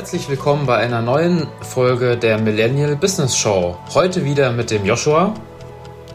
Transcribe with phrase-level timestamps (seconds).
[0.00, 3.76] Herzlich willkommen bei einer neuen Folge der Millennial Business Show.
[3.92, 5.34] Heute wieder mit dem Joshua.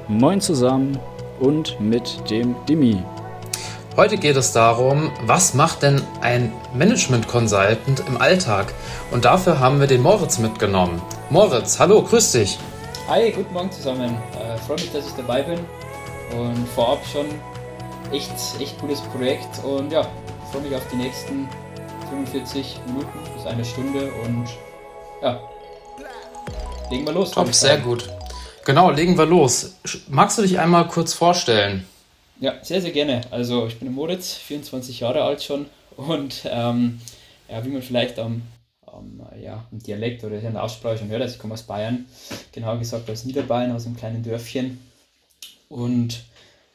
[0.08, 0.98] Moin zusammen
[1.40, 3.04] und mit dem Dimi.
[3.96, 8.74] Heute geht es darum, was macht denn ein Management Consultant im Alltag?
[9.12, 11.00] Und dafür haben wir den Moritz mitgenommen.
[11.30, 12.58] Moritz, hallo, grüß dich.
[13.08, 14.18] Hi, guten Morgen zusammen.
[14.34, 15.60] Äh, freue mich, dass ich dabei bin
[16.36, 17.28] und vorab schon
[18.12, 20.08] echt, echt cooles Projekt und ja,
[20.52, 21.48] freue mich auf die nächsten
[22.10, 24.48] 45 Minuten bis eine Stunde und
[25.22, 25.42] ja,
[26.90, 27.32] legen wir los.
[27.32, 28.10] Top, sehr gut.
[28.66, 29.76] Genau, legen wir los.
[30.08, 31.86] Magst du dich einmal kurz vorstellen?
[32.40, 33.22] Ja, sehr, sehr gerne.
[33.32, 37.00] Also ich bin Moritz, 24 Jahre alt schon und ähm,
[37.50, 38.42] ja, wie man vielleicht am,
[38.86, 42.06] am, ja, am Dialekt oder in der Aussprache schon hört, also ich komme aus Bayern,
[42.52, 44.80] genau gesagt aus Niederbayern, aus einem kleinen Dörfchen
[45.70, 46.24] und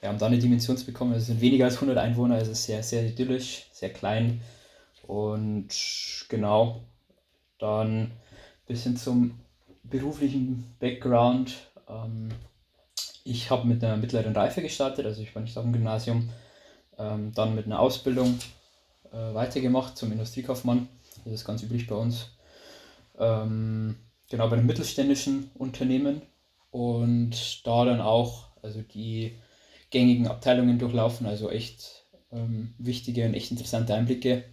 [0.00, 1.12] wir haben da eine Dimension zu bekommen.
[1.12, 4.40] Also es sind weniger als 100 Einwohner, also sehr, sehr idyllisch, sehr klein.
[5.10, 5.70] Und
[6.28, 6.82] genau,
[7.58, 8.12] dann ein
[8.68, 9.40] bisschen zum
[9.82, 11.52] beruflichen Background.
[11.88, 12.28] Ähm,
[13.24, 16.30] ich habe mit einer mittleren Reife gestartet, also ich war nicht auf dem Gymnasium.
[16.96, 18.38] Ähm, dann mit einer Ausbildung
[19.10, 20.86] äh, weitergemacht zum Industriekaufmann.
[21.24, 22.28] Das ist ganz üblich bei uns.
[23.18, 23.96] Ähm,
[24.28, 26.22] genau, bei einem mittelständischen Unternehmen.
[26.70, 29.34] Und da dann auch, also die
[29.90, 31.96] gängigen Abteilungen durchlaufen, also echt
[32.78, 34.44] wichtige und echt interessante Einblicke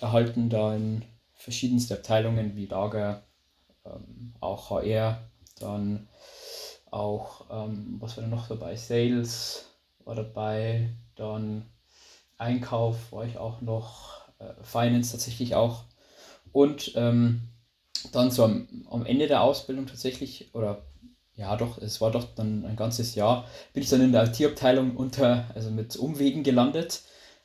[0.00, 3.22] erhalten, da in verschiedenste Abteilungen wie Lager,
[3.84, 5.20] ähm, auch HR,
[5.60, 6.08] dann
[6.90, 9.66] auch, ähm, was war da noch dabei, Sales
[10.04, 11.66] war dabei, dann
[12.38, 15.84] Einkauf war ich auch noch, äh, Finance tatsächlich auch
[16.52, 17.42] und ähm,
[18.12, 20.82] dann so am, am Ende der Ausbildung tatsächlich, oder
[21.36, 24.96] ja doch, es war doch dann ein ganzes Jahr, bin ich dann in der IT-Abteilung
[24.96, 27.02] unter, also mit Umwegen gelandet.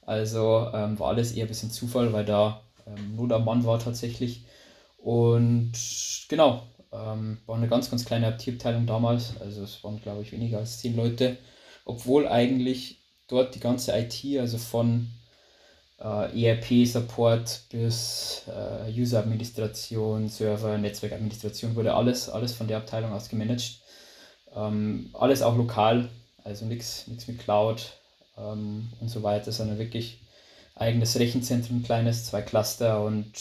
[0.09, 3.77] Also ähm, war alles eher ein bisschen Zufall, weil da ähm, nur der Mann war
[3.77, 4.43] tatsächlich.
[4.97, 5.73] Und
[6.27, 9.39] genau, ähm, war eine ganz, ganz kleine IT-Abteilung damals.
[9.39, 11.37] Also es waren, glaube ich, weniger als zehn Leute.
[11.85, 15.11] Obwohl eigentlich dort die ganze IT, also von
[15.99, 23.81] äh, ERP-Support bis äh, User-Administration, Server, Netzwerkadministration wurde alles, alles von der Abteilung aus gemanagt.
[24.55, 26.09] Ähm, alles auch lokal,
[26.43, 27.98] also nichts mit Cloud
[28.39, 30.19] ähm, und so weiter, sondern wirklich
[30.75, 33.33] eigenes Rechenzentrum, kleines, zwei Cluster und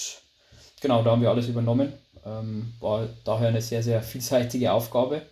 [0.80, 1.92] genau, da haben wir alles übernommen.
[2.24, 5.22] Ähm, war daher eine sehr, sehr vielseitige Aufgabe.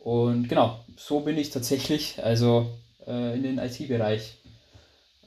[0.00, 2.66] Und genau, so bin ich tatsächlich also
[3.06, 4.34] äh, in den IT-Bereich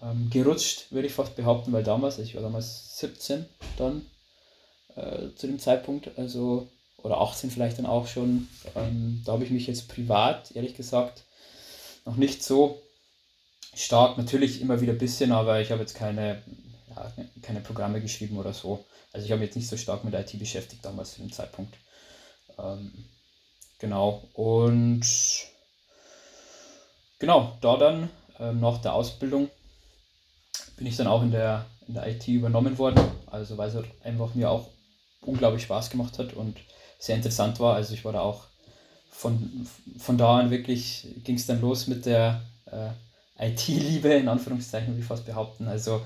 [0.02, 3.46] ähm, gerutscht, würde ich fast behaupten, weil damals, ich war damals 17
[3.78, 4.06] dann
[4.96, 6.68] äh, zu dem Zeitpunkt, also
[7.04, 8.48] oder 18 vielleicht dann auch schon.
[8.76, 11.24] Ähm, da habe ich mich jetzt privat, ehrlich gesagt,
[12.06, 12.82] noch nicht so
[13.74, 16.42] stark, natürlich immer wieder ein bisschen, aber ich habe jetzt keine,
[16.90, 17.12] ja,
[17.42, 18.86] keine Programme geschrieben oder so.
[19.14, 21.78] Also ich habe jetzt nicht so stark mit IT beschäftigt damals zu dem Zeitpunkt.
[22.58, 22.92] Ähm,
[23.80, 25.06] genau, und
[27.20, 29.50] genau, da dann ähm, nach der Ausbildung
[30.78, 33.00] bin ich dann auch in der, in der IT übernommen worden.
[33.28, 34.68] Also weil es halt einfach mir auch
[35.22, 36.58] unglaublich Spaß gemacht hat und
[37.00, 37.76] sehr interessant war.
[37.76, 38.46] Also ich war da auch
[39.12, 39.68] von,
[39.98, 42.90] von da an wirklich ging es dann los mit der äh,
[43.42, 45.68] IT-Liebe, in Anführungszeichen, ich fast behaupten.
[45.68, 46.02] Also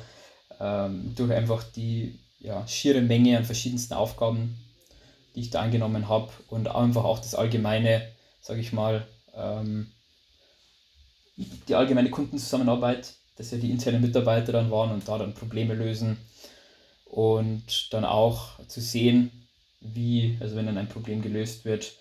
[0.59, 4.57] ähm, durch einfach die ja, schiere Menge an verschiedensten Aufgaben,
[5.35, 8.07] die ich da angenommen habe und einfach auch das allgemeine,
[8.41, 9.91] sage ich mal, ähm,
[11.67, 16.17] die allgemeine Kundenzusammenarbeit, dass ja die internen Mitarbeiter dann waren und da dann Probleme lösen
[17.05, 19.47] und dann auch zu sehen,
[19.81, 21.93] wie, also wenn dann ein Problem gelöst wird,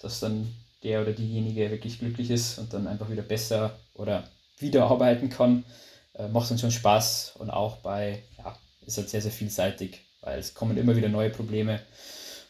[0.00, 0.54] dass dann
[0.84, 4.28] der oder diejenige wirklich glücklich ist und dann einfach wieder besser oder
[4.58, 5.64] wieder arbeiten kann,
[6.14, 8.56] äh, macht dann schon Spaß und auch bei, ja,
[8.86, 11.80] ist halt sehr, sehr vielseitig, weil es kommen immer wieder neue Probleme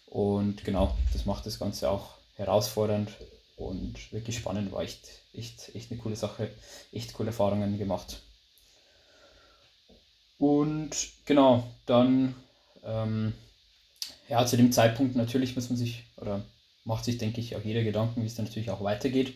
[0.06, 3.10] und genau, das macht das Ganze auch herausfordernd
[3.56, 6.50] und wirklich spannend, war echt, echt, echt eine coole Sache,
[6.92, 8.20] echt coole Erfahrungen gemacht.
[10.38, 10.90] Und
[11.24, 12.34] genau, dann
[12.84, 13.32] ähm,
[14.28, 16.44] ja, zu dem Zeitpunkt natürlich muss man sich, oder
[16.84, 19.34] macht sich, denke ich, auch jeder Gedanken, wie es dann natürlich auch weitergeht.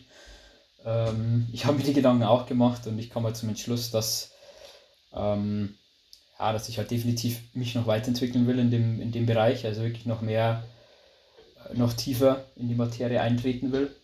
[0.85, 4.31] Ähm, ich habe mir die Gedanken auch gemacht und ich komme halt zum Entschluss, dass,
[5.13, 5.75] ähm,
[6.39, 9.81] ja, dass ich halt definitiv mich noch weiterentwickeln will in dem, in dem Bereich, also
[9.81, 10.63] wirklich noch mehr,
[11.69, 13.95] äh, noch tiefer in die Materie eintreten will.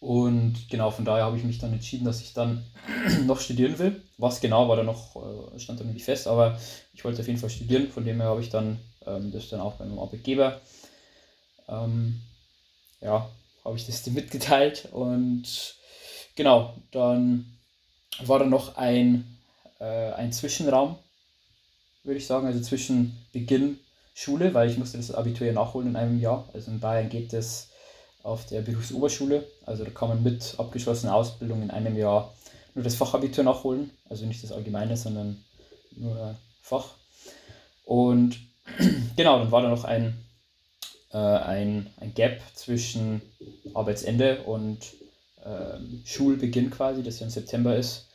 [0.00, 2.64] Und genau von daher habe ich mich dann entschieden, dass ich dann
[3.26, 4.02] noch studieren will.
[4.16, 6.58] Was genau war da noch, äh, stand da nicht fest, aber
[6.94, 7.88] ich wollte auf jeden Fall studieren.
[7.88, 10.60] Von dem her habe ich dann ähm, das dann auch beim Arbeitgeber.
[11.68, 12.20] Ähm,
[13.02, 13.28] ja,
[13.64, 15.76] habe ich das dir mitgeteilt und
[16.34, 17.58] genau, dann
[18.22, 19.38] war da noch ein,
[19.78, 20.96] äh, ein Zwischenraum,
[22.04, 23.78] würde ich sagen, also zwischen Beginn
[24.14, 26.48] Schule, weil ich musste das Abitur ja nachholen in einem Jahr.
[26.52, 27.68] Also in Bayern geht das
[28.22, 29.46] auf der Berufsoberschule.
[29.64, 32.34] Also da kann man mit abgeschlossener Ausbildung in einem Jahr
[32.74, 33.90] nur das Fachabitur nachholen.
[34.08, 35.42] Also nicht das Allgemeine, sondern
[35.96, 36.90] nur Fach.
[37.84, 38.38] Und
[39.16, 40.22] genau, dann war da noch ein,
[41.12, 43.22] äh, ein, ein Gap zwischen
[43.74, 44.78] Arbeitsende und
[45.44, 48.08] ähm, Schulbeginn quasi, das ja im September ist.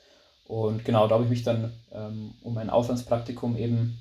[0.47, 3.97] Und genau, da habe ich mich dann ähm, um ein Auslandspraktikum eben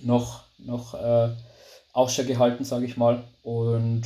[0.00, 1.30] noch, noch äh,
[1.92, 3.22] Ausschau gehalten, sage ich mal.
[3.42, 4.02] Und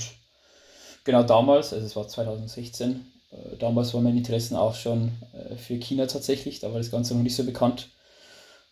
[1.04, 5.76] genau damals, also es war 2016, äh, damals waren meine Interessen auch schon äh, für
[5.76, 7.88] China tatsächlich, da war das Ganze noch nicht so bekannt.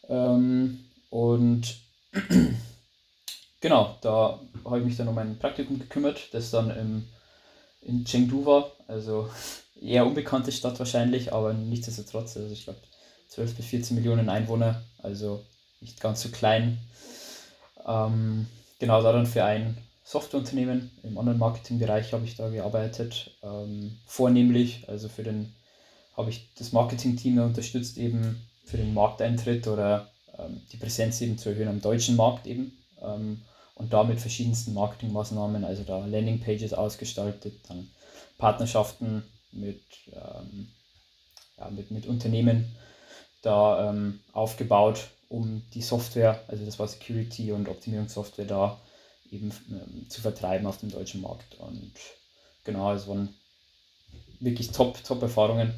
[0.08, 1.76] Ähm, und
[3.60, 7.08] genau, da habe ich mich dann um ein Praktikum gekümmert, das dann im,
[7.82, 9.28] in Chengdu war, also
[9.80, 12.80] eher unbekannte Stadt wahrscheinlich, aber nichtsdestotrotz, also ich glaube
[13.28, 15.44] 12 bis 14 Millionen Einwohner, also
[15.80, 16.78] nicht ganz so klein.
[17.86, 18.46] Ähm,
[18.78, 25.08] genau, da dann für ein Softwareunternehmen im Online-Marketing-Bereich habe ich da gearbeitet, ähm, vornehmlich, also
[25.08, 25.54] für den
[26.16, 31.50] habe ich das Marketing-Team unterstützt eben für den Markteintritt oder ähm, die Präsenz eben zu
[31.50, 32.76] erhöhen am deutschen Markt eben.
[33.00, 33.42] Ähm,
[33.81, 37.88] und da mit verschiedensten Marketingmaßnahmen, also da Landingpages ausgestaltet, dann
[38.37, 39.23] Partnerschaften
[39.53, 39.82] mit,
[40.12, 40.69] ähm,
[41.56, 42.77] ja, mit, mit Unternehmen
[43.41, 48.79] da ähm, aufgebaut, um die Software, also das war Security und Optimierungssoftware da
[49.31, 51.55] eben ähm, zu vertreiben auf dem deutschen Markt.
[51.59, 51.94] Und
[52.65, 53.35] genau, es waren
[54.41, 55.73] wirklich top, top Erfahrungen.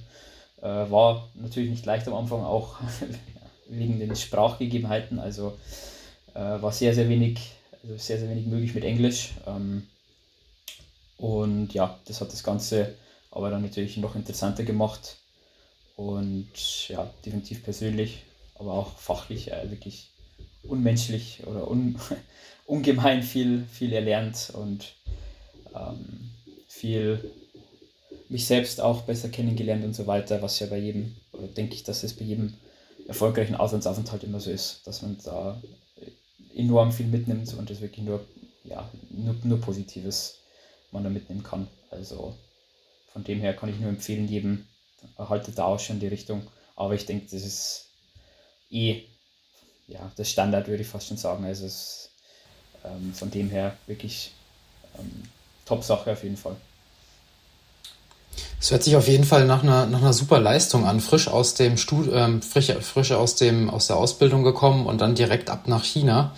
[0.61, 2.81] Äh, war natürlich nicht leicht am Anfang, auch
[3.69, 5.21] wegen den Sprachgegebenheiten.
[5.21, 5.57] Also
[6.35, 9.35] äh, war sehr, sehr wenig, also sehr, sehr wenig möglich mit Englisch.
[9.47, 9.87] Ähm,
[11.17, 12.95] und ja, das hat das Ganze
[13.33, 15.17] aber dann natürlich noch interessanter gemacht.
[15.97, 18.23] Und ja, definitiv persönlich,
[18.55, 20.11] aber auch fachlich äh, wirklich
[20.63, 21.97] unmenschlich oder un,
[22.67, 24.95] ungemein viel, viel erlernt und
[25.75, 26.31] ähm,
[26.69, 27.31] viel
[28.29, 31.83] mich selbst auch besser kennengelernt und so weiter, was ja bei jedem, oder denke ich,
[31.83, 32.55] dass es bei jedem
[33.07, 35.61] erfolgreichen Auslandsaufenthalt immer so ist, dass man da
[36.55, 38.25] enorm viel mitnimmt und es wirklich nur,
[38.65, 40.39] ja, nur, nur Positives
[40.91, 41.69] man da mitnehmen kann.
[41.91, 42.35] Also
[43.13, 44.67] von dem her kann ich nur empfehlen, jedem
[45.19, 46.43] haltet da auch schon die Richtung.
[46.77, 47.87] Aber ich denke, das ist
[48.71, 49.05] eh
[49.87, 51.45] ja, das Standard, würde ich fast schon sagen.
[51.45, 52.11] Also es,
[52.85, 54.33] ähm, von dem her wirklich
[54.99, 55.23] ähm,
[55.65, 56.57] Top-Sache auf jeden Fall.
[58.61, 61.55] Es hört sich auf jeden Fall nach einer, nach einer super Leistung an, frisch aus
[61.55, 65.67] dem Stud ähm, frisch, frisch aus dem aus der Ausbildung gekommen und dann direkt ab
[65.67, 66.33] nach China.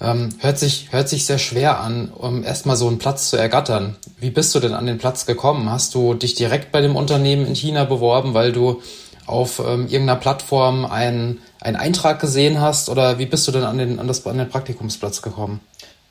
[0.00, 3.96] Ähm, hört sich hört sich sehr schwer an, um erstmal so einen Platz zu ergattern.
[4.20, 5.70] Wie bist du denn an den Platz gekommen?
[5.70, 8.80] Hast du dich direkt bei dem Unternehmen in China beworben, weil du
[9.26, 13.78] auf ähm, irgendeiner Plattform einen, einen Eintrag gesehen hast oder wie bist du denn an
[13.78, 15.60] den, an, das, an den Praktikumsplatz gekommen?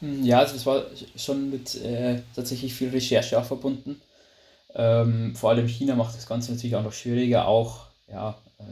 [0.02, 0.84] Hm, ja, also es war
[1.16, 4.02] schon mit äh, tatsächlich viel Recherche auch verbunden.
[4.76, 8.64] Ähm, vor allem China macht das Ganze natürlich auch noch schwieriger, auch ja, äh,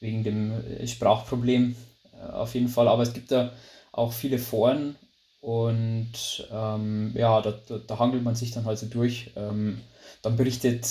[0.00, 1.76] wegen dem äh, Sprachproblem
[2.14, 2.88] äh, auf jeden Fall.
[2.88, 3.52] Aber es gibt da
[3.92, 4.96] auch viele Foren
[5.40, 9.30] und ähm, ja, da, da, da, hangelt man sich dann halt so durch.
[9.36, 9.80] Ähm,
[10.22, 10.86] dann berichtet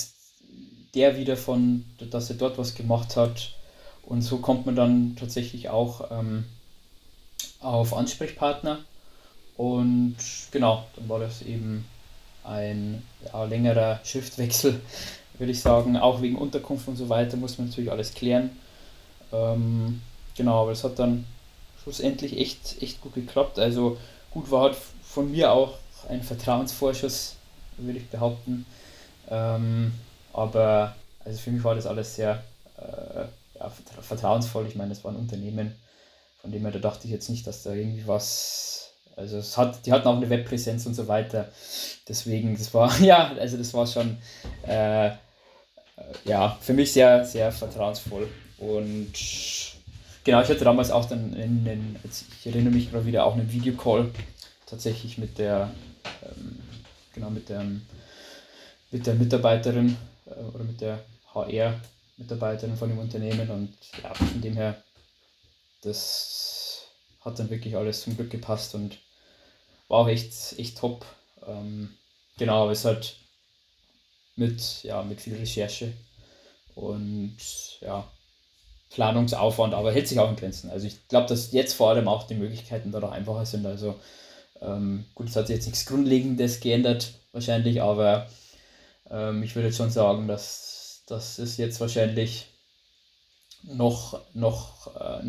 [0.94, 3.52] der wieder von, dass er dort was gemacht hat.
[4.02, 6.44] Und so kommt man dann tatsächlich auch ähm,
[7.60, 8.78] auf Ansprechpartner.
[9.56, 10.16] Und
[10.52, 11.84] genau, dann war das eben
[12.46, 14.80] ein ja, längerer Schriftwechsel,
[15.38, 15.96] würde ich sagen.
[15.96, 18.50] Auch wegen Unterkunft und so weiter muss man natürlich alles klären.
[19.32, 20.00] Ähm,
[20.36, 21.24] genau, aber es hat dann
[21.82, 23.58] schlussendlich echt, echt gut geklappt.
[23.58, 23.96] Also
[24.30, 25.74] gut war halt von mir auch
[26.08, 27.36] ein Vertrauensvorschuss,
[27.78, 28.66] würde ich behaupten.
[29.28, 29.92] Ähm,
[30.32, 32.42] aber also für mich war das alles sehr
[32.78, 33.24] äh,
[33.58, 34.66] ja, vertrauensvoll.
[34.66, 35.74] Ich meine, es war ein Unternehmen,
[36.40, 38.85] von dem her da dachte ich jetzt nicht, dass da irgendwie was.
[39.16, 41.48] Also es hat, die hatten auch eine Webpräsenz und so weiter.
[42.08, 44.18] Deswegen, das war, ja, also das war schon
[44.66, 45.10] äh,
[46.24, 48.28] ja, für mich sehr, sehr vertrauensvoll.
[48.58, 49.12] Und
[50.24, 53.50] genau, ich hatte damals auch dann in, in ich erinnere mich gerade wieder auch einen
[53.50, 54.10] Videocall
[54.66, 55.70] tatsächlich mit der
[56.24, 56.58] ähm,
[57.14, 57.64] genau mit der
[58.90, 59.96] mit der Mitarbeiterin
[60.26, 61.00] äh, oder mit der
[61.34, 64.82] HR-Mitarbeiterin von dem Unternehmen und ja, von dem her,
[65.82, 66.86] das
[67.20, 68.98] hat dann wirklich alles zum Glück gepasst und
[69.88, 71.04] war auch echt, echt top.
[71.46, 71.96] Ähm,
[72.38, 73.16] genau, aber es hat
[74.36, 75.92] mit, ja, mit viel Recherche
[76.74, 77.36] und
[77.80, 78.10] ja,
[78.90, 80.70] Planungsaufwand, aber hält sich auch in Grenzen.
[80.70, 83.66] Also ich glaube, dass jetzt vor allem auch die Möglichkeiten da noch einfacher sind.
[83.66, 83.98] Also
[84.60, 88.28] ähm, gut, es hat sich jetzt nichts Grundlegendes geändert wahrscheinlich, aber
[89.10, 92.46] ähm, ich würde schon sagen, dass, dass es jetzt wahrscheinlich
[93.62, 95.24] noch, noch, äh,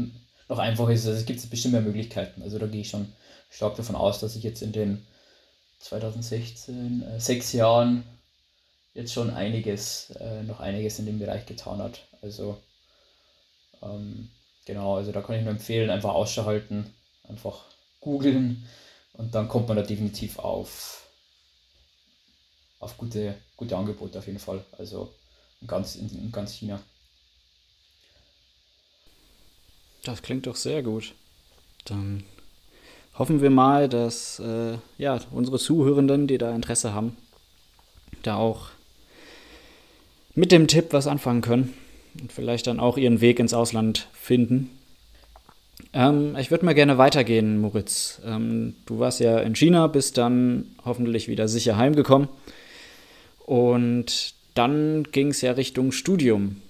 [0.50, 1.06] noch einfach ist.
[1.06, 2.42] Also es gibt bestimmt mehr Möglichkeiten.
[2.42, 3.14] Also da gehe ich schon
[3.50, 5.06] stark davon aus, dass ich jetzt in den
[5.80, 8.04] 2016, äh, sechs Jahren
[8.94, 12.08] jetzt schon einiges, äh, noch einiges in dem Bereich getan hat.
[12.22, 12.58] Also
[13.82, 14.30] ähm,
[14.66, 16.48] genau, also da kann ich nur empfehlen, einfach Ausschau
[17.24, 17.66] einfach
[18.00, 18.68] googeln
[19.14, 21.08] und dann kommt man da definitiv auf,
[22.80, 24.64] auf gute, gute Angebote auf jeden Fall.
[24.78, 25.14] Also
[25.62, 26.80] in ganz, in, in ganz China.
[30.04, 31.16] Das klingt doch sehr gut.
[31.86, 32.24] Dann
[33.18, 37.16] hoffen wir mal, dass äh, ja, unsere Zuhörenden, die da Interesse haben,
[38.24, 38.70] da auch
[40.36, 41.74] mit dem Tipp was anfangen können
[42.22, 44.70] und vielleicht dann auch ihren Weg ins Ausland finden.
[45.94, 48.22] Ähm, ich würde mal gerne weitergehen, Moritz.
[48.26, 52.28] Ähm, du warst ja in China, bist dann hoffentlich wieder sicher heimgekommen.
[53.46, 56.62] Und dann ging es ja Richtung Studium.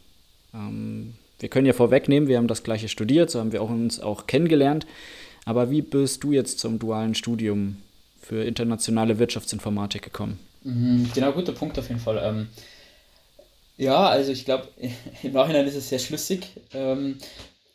[0.54, 4.00] Ähm, wir können ja vorwegnehmen, wir haben das gleiche studiert, so haben wir auch uns
[4.00, 4.88] auch kennengelernt.
[5.48, 7.77] Aber wie bist du jetzt zum dualen Studium
[8.20, 10.38] für internationale Wirtschaftsinformatik gekommen?
[10.63, 12.20] Mhm, genau, guter Punkt auf jeden Fall.
[12.22, 12.50] Ähm,
[13.77, 14.68] ja, also ich glaube,
[15.24, 17.20] im Nachhinein ist es sehr schlüssig, ähm,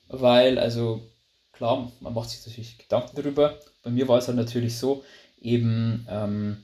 [0.09, 1.01] weil, also
[1.53, 3.59] klar, man macht sich natürlich Gedanken darüber.
[3.83, 5.03] Bei mir war es halt natürlich so,
[5.41, 6.59] eben, ähm,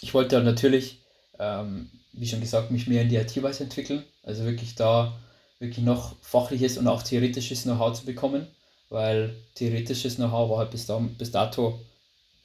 [0.00, 1.02] ich wollte halt natürlich,
[1.40, 4.02] ähm, wie schon gesagt, mich mehr in die IT weiterentwickeln.
[4.22, 5.12] Also wirklich da
[5.58, 8.46] wirklich noch fachliches und auch theoretisches Know-how zu bekommen
[8.92, 11.80] weil theoretisches Know-how war halt bis, da, bis dato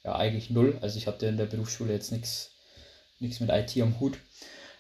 [0.04, 0.78] ja eigentlich null.
[0.82, 2.52] Also ich hatte in der Berufsschule jetzt nichts
[3.20, 4.18] mit IT am Hut.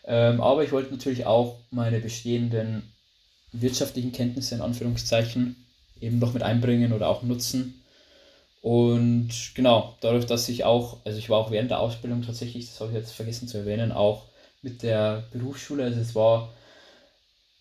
[0.05, 2.93] Ähm, aber ich wollte natürlich auch meine bestehenden
[3.51, 5.67] wirtschaftlichen Kenntnisse in Anführungszeichen
[5.99, 7.83] eben noch mit einbringen oder auch nutzen.
[8.61, 12.79] Und genau, dadurch, dass ich auch, also ich war auch während der Ausbildung tatsächlich, das
[12.79, 14.25] habe ich jetzt vergessen zu erwähnen, auch
[14.61, 16.53] mit der Berufsschule, also es war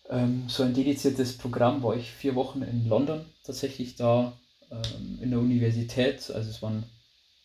[0.09, 4.33] ähm, so ein dediziertes Programm, war ich vier Wochen in London tatsächlich da
[4.71, 6.29] ähm, in der Universität.
[6.31, 6.83] Also es war ein,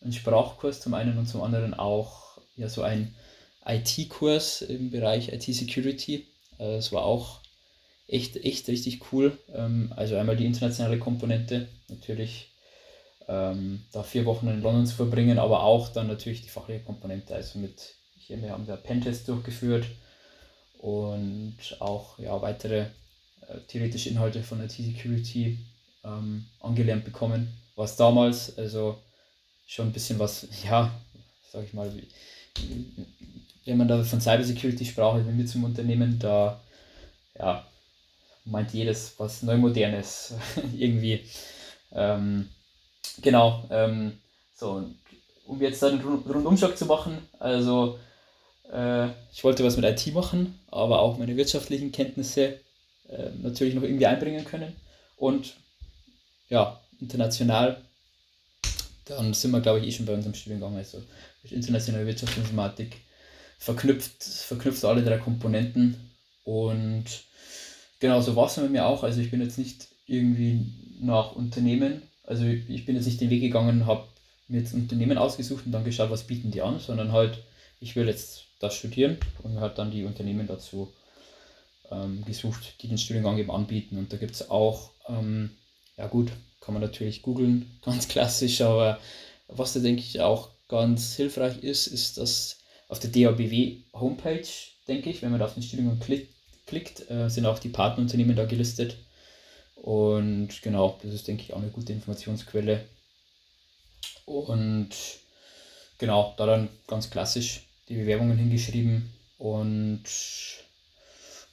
[0.01, 3.15] ein, Sprachkurs zum einen und zum anderen auch ja, so ein
[3.65, 6.27] IT-Kurs im Bereich IT-Security.
[6.57, 7.41] Also es war auch
[8.07, 9.37] echt, echt richtig cool.
[9.53, 12.53] Ähm, also einmal die internationale Komponente, natürlich
[13.27, 17.35] ähm, da vier Wochen in London zu verbringen, aber auch dann natürlich die fachliche Komponente.
[17.35, 19.85] Also mit, hier, wir haben da Pentest durchgeführt
[20.83, 22.87] und auch ja, weitere
[23.47, 25.57] äh, theoretische Inhalte von IT-Security
[26.03, 28.97] ähm, angelernt bekommen, was damals also
[29.65, 30.91] schon ein bisschen was, ja,
[31.49, 31.89] sag ich mal,
[33.63, 36.61] wenn man da von Cybersecurity sprach, wenn wir zum Unternehmen, da
[37.39, 37.65] ja,
[38.43, 40.33] meint jedes was Neumodernes
[40.77, 41.21] irgendwie.
[41.93, 42.49] Ähm,
[43.21, 44.19] genau, ähm,
[44.53, 44.83] so,
[45.45, 47.99] um jetzt einen Rundumschlag zu machen, also
[48.73, 52.59] äh, ich wollte was mit IT machen, aber auch meine wirtschaftlichen Kenntnisse
[53.07, 54.75] äh, natürlich noch irgendwie einbringen können.
[55.15, 55.55] Und
[56.49, 57.81] ja, international,
[59.05, 60.75] dann sind wir, glaube ich, eh schon bei unserem Studiengang.
[60.75, 61.01] Also
[61.49, 62.97] internationale Wirtschaftsinformatik
[63.59, 66.11] verknüpft, verknüpft alle drei Komponenten.
[66.43, 67.05] Und
[67.99, 69.03] genau so war es bei mir auch.
[69.03, 70.65] Also ich bin jetzt nicht irgendwie
[70.99, 74.07] nach Unternehmen, also ich bin jetzt nicht den Weg gegangen, habe
[74.47, 77.43] mir jetzt Unternehmen ausgesucht und dann geschaut, was bieten die an, sondern halt,
[77.79, 80.91] ich will jetzt das studieren und hat dann die Unternehmen dazu
[81.91, 83.97] ähm, gesucht, die den Studiengang eben anbieten.
[83.97, 85.51] Und da gibt es auch, ähm,
[85.97, 88.99] ja gut, kann man natürlich googeln, ganz klassisch, aber
[89.47, 94.47] was da denke ich auch ganz hilfreich ist, ist, dass auf der DABW Homepage,
[94.87, 96.33] denke ich, wenn man da auf den Studiengang klickt,
[96.65, 98.97] klickt äh, sind auch die Partnerunternehmen da gelistet.
[99.75, 102.85] Und genau, das ist, denke ich, auch eine gute Informationsquelle.
[104.25, 104.89] Und
[105.97, 110.03] genau, da dann ganz klassisch die Bewerbungen hingeschrieben und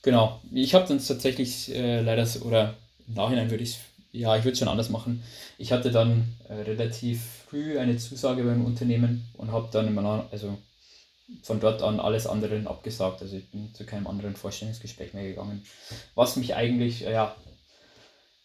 [0.02, 2.74] genau, ich habe dann tatsächlich äh, leider, oder
[3.06, 3.78] im Nachhinein würde ich
[4.12, 5.22] ja, ich würde es schon anders machen.
[5.58, 10.58] Ich hatte dann äh, relativ früh eine Zusage beim Unternehmen und habe dann immer, also
[11.42, 13.22] von dort an alles andere abgesagt.
[13.22, 15.64] Also ich bin zu keinem anderen Vorstellungsgespräch mehr gegangen.
[16.14, 17.36] Was mich eigentlich, äh, ja,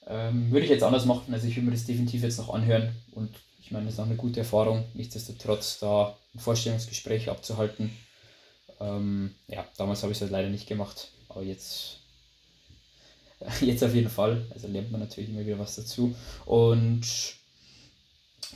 [0.08, 1.34] ähm, würde ich jetzt anders machen.
[1.34, 3.32] Also ich würde mir das definitiv jetzt noch anhören und
[3.66, 7.90] ich meine, das ist auch eine gute Erfahrung, nichtsdestotrotz da ein Vorstellungsgespräch abzuhalten.
[8.80, 11.98] Ähm, ja, damals habe ich es halt leider nicht gemacht, aber jetzt,
[13.62, 14.46] jetzt auf jeden Fall.
[14.54, 16.14] Also lernt man natürlich immer wieder was dazu.
[16.46, 17.02] Und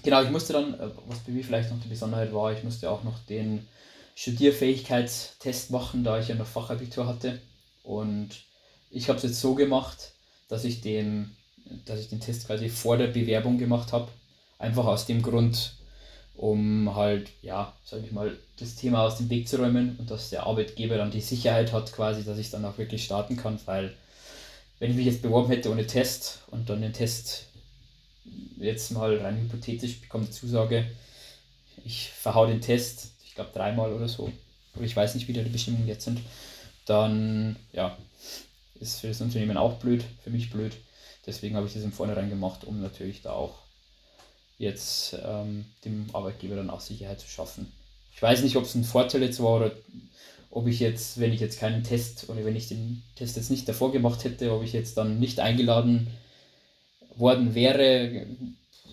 [0.04, 2.92] genau, ich musste dann, äh, was bei mir vielleicht noch die Besonderheit war, ich musste
[2.92, 3.68] auch noch den
[4.14, 7.42] Studierfähigkeitstest machen, da ich ja noch Fachabitur hatte.
[7.82, 8.44] Und
[8.92, 10.12] ich habe es jetzt so gemacht,
[10.50, 11.36] dass ich den,
[11.86, 14.12] dass ich den Test quasi vor der Bewerbung gemacht habe.
[14.60, 15.74] Einfach aus dem Grund,
[16.36, 20.30] um halt, ja, sag ich mal, das Thema aus dem Weg zu räumen und dass
[20.30, 23.96] der Arbeitgeber dann die Sicherheit hat, quasi, dass ich dann auch wirklich starten kann, weil
[24.80, 27.46] wenn ich mich jetzt beworben hätte ohne Test und dann den Test
[28.58, 30.86] jetzt mal rein hypothetisch bekomme die Zusage,
[31.86, 34.32] ich verhau den Test, ich glaube dreimal oder so,
[34.76, 36.20] oder ich weiß nicht, wie da die Bestimmungen jetzt sind,
[36.86, 37.98] dann ja,
[38.80, 40.76] ist für das Unternehmen auch blöd, für mich blöd.
[41.26, 43.69] Deswegen habe ich das im Vornherein gemacht, um natürlich da auch
[44.60, 47.72] jetzt ähm, dem Arbeitgeber dann auch Sicherheit zu schaffen.
[48.14, 49.72] Ich weiß nicht, ob es ein Vorteil jetzt war oder
[50.52, 53.68] ob ich jetzt, wenn ich jetzt keinen Test oder wenn ich den Test jetzt nicht
[53.68, 56.08] davor gemacht hätte, ob ich jetzt dann nicht eingeladen
[57.16, 58.26] worden wäre,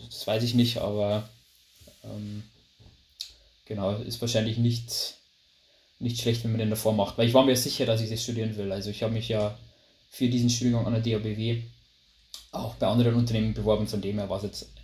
[0.09, 1.29] das weiß ich nicht, aber
[2.05, 2.45] ähm,
[3.65, 5.15] genau, ist wahrscheinlich nicht,
[5.99, 8.23] nicht schlecht, wenn man den davor macht, weil ich war mir sicher, dass ich das
[8.23, 8.71] studieren will.
[8.71, 9.59] Also ich habe mich ja
[10.11, 11.63] für diesen Studiengang an der DABW
[12.53, 14.76] auch bei anderen Unternehmen beworben, von dem her war es jetzt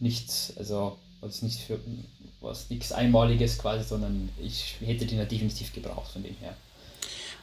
[0.00, 1.78] nichts, also was nicht für
[2.40, 6.54] was nichts Einmaliges quasi, sondern ich hätte den ja definitiv gebraucht von dem her.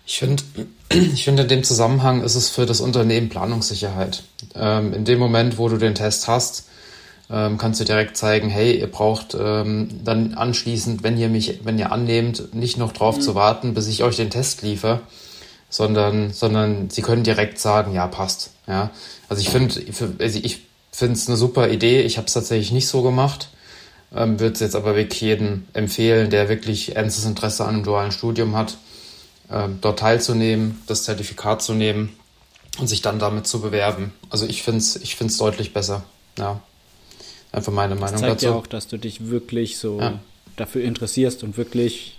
[0.06, 0.44] Ich finde,
[0.90, 4.24] ich finde in dem Zusammenhang ist es für das Unternehmen Planungssicherheit.
[4.56, 6.68] Ähm, in dem Moment, wo du den Test hast,
[7.30, 11.78] ähm, kannst du direkt zeigen, hey, ihr braucht ähm, dann anschließend, wenn ihr mich, wenn
[11.78, 13.22] ihr annehmt, nicht noch drauf mhm.
[13.22, 15.02] zu warten, bis ich euch den Test liefere,
[15.70, 18.52] sondern, sondern sie können direkt sagen, ja, passt.
[18.66, 18.92] Ja,
[19.30, 19.76] also ich finde,
[20.20, 20.67] also ich
[20.98, 22.02] finde es eine super Idee.
[22.02, 23.50] Ich habe es tatsächlich nicht so gemacht.
[24.16, 28.12] Ähm, Würde es jetzt aber wirklich jedem empfehlen, der wirklich ernstes Interesse an einem dualen
[28.12, 28.78] Studium hat,
[29.52, 32.18] ähm, dort teilzunehmen, das Zertifikat zu nehmen
[32.80, 34.12] und sich dann damit zu bewerben.
[34.32, 36.04] Also ich finde es ich find's deutlich besser.
[36.38, 36.62] Ja.
[37.52, 38.46] Einfach meine Meinung das zeigt dazu.
[38.48, 40.20] ja auch, dass du dich wirklich so ja.
[40.56, 42.18] dafür interessierst und wirklich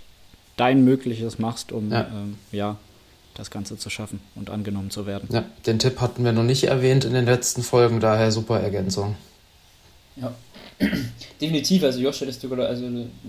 [0.55, 2.07] dein Mögliches machst, um ja.
[2.13, 2.77] Ähm, ja
[3.39, 5.29] das Ganze zu schaffen und angenommen zu werden.
[5.31, 9.15] Ja, den Tipp hatten wir noch nicht erwähnt in den letzten Folgen, daher super Ergänzung.
[10.17, 10.33] Ja,
[11.41, 11.83] definitiv.
[11.83, 12.85] Also Joshua, dass du gerade also,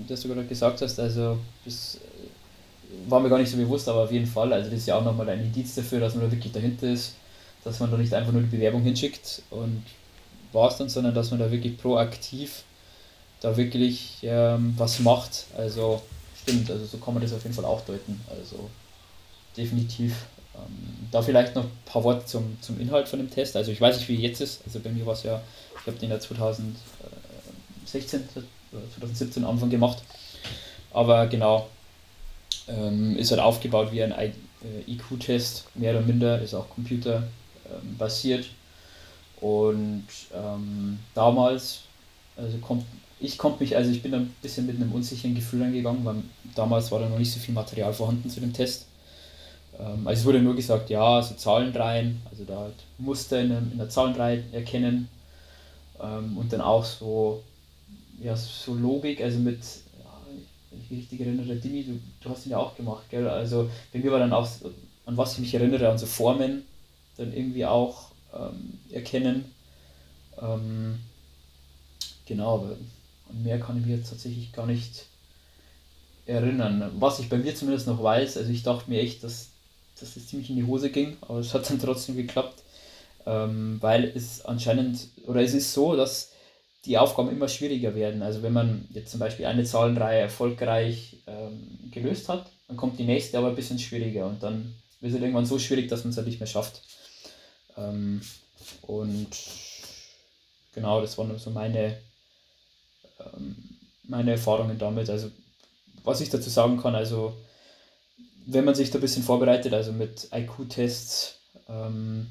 [0.09, 1.99] dass gesagt hast, also das
[3.09, 4.53] war mir gar nicht so bewusst, aber auf jeden Fall.
[4.53, 7.15] Also das ist ja auch nochmal ein Indiz dafür, dass man da wirklich dahinter ist,
[7.63, 9.85] dass man da nicht einfach nur die Bewerbung hinschickt und
[10.53, 12.65] war es dann, sondern dass man da wirklich proaktiv
[13.41, 15.47] da wirklich ähm, was macht.
[15.57, 16.03] Also
[16.43, 18.21] stimmt, also so kann man das auf jeden Fall auch deuten.
[18.29, 18.69] Also
[19.61, 20.27] definitiv.
[20.55, 23.57] Ähm, da vielleicht noch ein paar Worte zum, zum Inhalt von dem Test.
[23.57, 24.63] Also ich weiß nicht, wie jetzt ist.
[24.65, 25.41] Also bei mir war es ja,
[25.81, 26.77] ich habe den ja 2016,
[27.87, 30.03] 2017 Anfang gemacht.
[30.93, 31.69] Aber genau,
[32.69, 34.15] ähm, ist halt aufgebaut wie ein
[34.87, 38.45] IQ-Test, äh, mehr oder minder, ist auch computerbasiert.
[38.45, 38.51] Ähm,
[39.41, 41.81] und ähm, damals,
[42.37, 42.85] also kommt,
[43.19, 46.17] ich konnte mich, also ich bin ein bisschen mit einem unsicheren Gefühl angegangen, weil
[46.55, 48.87] damals war da noch nicht so viel Material vorhanden zu dem Test.
[49.81, 53.79] Ähm, also es wurde nur gesagt, ja, so Zahlenreihen, also da halt Muster in, in
[53.79, 55.09] der Zahlenreihe erkennen
[56.01, 57.43] ähm, und dann auch so,
[58.23, 59.61] ja, so Logik, also mit,
[59.99, 60.11] ja,
[60.71, 63.29] wenn ich mich richtig erinnere, Dimi, du, du hast ihn ja auch gemacht, gell?
[63.29, 64.49] Also bei mir war dann auch,
[65.07, 66.65] an was ich mich erinnere, an so Formen,
[67.17, 69.45] dann irgendwie auch ähm, erkennen.
[70.41, 70.99] Ähm,
[72.27, 72.77] genau, aber
[73.29, 75.07] an mehr kann ich mir jetzt tatsächlich gar nicht
[76.27, 76.93] erinnern.
[76.99, 79.50] Was ich bei mir zumindest noch weiß, also ich dachte mir echt, dass
[80.01, 82.63] dass es ziemlich in die Hose ging, aber es hat dann trotzdem geklappt,
[83.27, 86.33] ähm, weil es anscheinend, oder es ist so, dass
[86.85, 88.23] die Aufgaben immer schwieriger werden.
[88.23, 93.05] Also wenn man jetzt zum Beispiel eine Zahlenreihe erfolgreich ähm, gelöst hat, dann kommt die
[93.05, 96.17] nächste aber ein bisschen schwieriger und dann wird es irgendwann so schwierig, dass man es
[96.17, 96.83] halt nicht mehr schafft.
[97.77, 98.23] Ähm,
[98.83, 99.29] und
[100.75, 101.99] genau, das waren so meine,
[103.19, 103.57] ähm,
[104.05, 105.11] meine Erfahrungen damit.
[105.11, 105.31] Also
[106.05, 107.35] was ich dazu sagen kann, also
[108.47, 112.29] wenn man sich da ein bisschen vorbereitet, also mit IQ-Tests, ähm,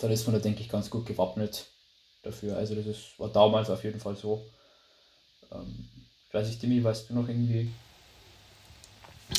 [0.00, 1.66] dann ist man da, denke ich, ganz gut gewappnet
[2.22, 2.56] dafür.
[2.56, 4.44] Also das ist, war damals auf jeden Fall so.
[5.52, 5.88] Ähm,
[6.28, 7.70] ich weiß nicht, Dimi, weißt du noch irgendwie?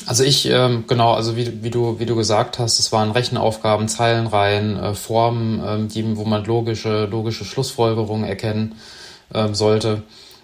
[0.06, 3.88] Also ich, ähm, genau, also wie, wie, du, wie du gesagt hast, es waren Rechenaufgaben,
[3.88, 8.74] Zeilenreihen, äh, Formen, ähm, die, wo man logische, logische Schlussfolgerungen erkennen
[9.32, 10.02] ähm, sollte.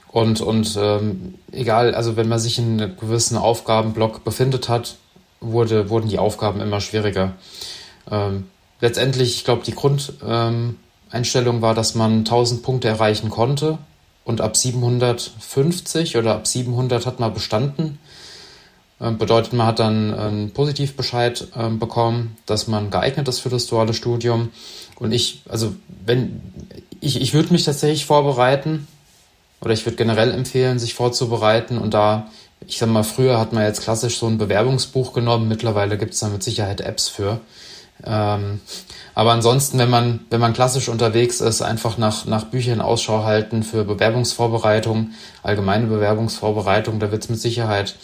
[0.09, 4.97] Und, und ähm, egal, also wenn man sich in einem gewissen Aufgabenblock befindet hat,
[5.53, 7.35] wurde, wurden die Aufgaben immer schwieriger.
[8.11, 8.47] Ähm,
[8.81, 10.77] letztendlich, ich glaube, die Grundeinstellung
[11.57, 13.79] ähm, war, dass man 1000 Punkte erreichen konnte
[14.25, 17.99] und ab 750 oder ab 700 hat man bestanden.
[19.01, 23.67] Ähm, bedeutet, man hat dann einen Positivbescheid ähm, bekommen, dass man geeignet ist für das
[23.67, 24.51] duale Studium.
[24.99, 26.41] Und ich, also wenn,
[27.01, 28.87] ich, ich würde mich tatsächlich vorbereiten
[29.61, 32.31] oder ich würde generell empfehlen, sich vorzubereiten und da
[32.67, 36.21] ich sag mal, früher hat man jetzt klassisch so ein Bewerbungsbuch genommen, mittlerweile gibt es
[36.21, 37.41] da mit Sicherheit Apps für.
[38.05, 38.61] Ähm,
[39.15, 43.63] aber ansonsten, wenn man, wenn man klassisch unterwegs ist, einfach nach, nach Büchern Ausschau halten
[43.63, 45.11] für Bewerbungsvorbereitung,
[45.43, 47.97] allgemeine Bewerbungsvorbereitung, da wird es mit Sicherheit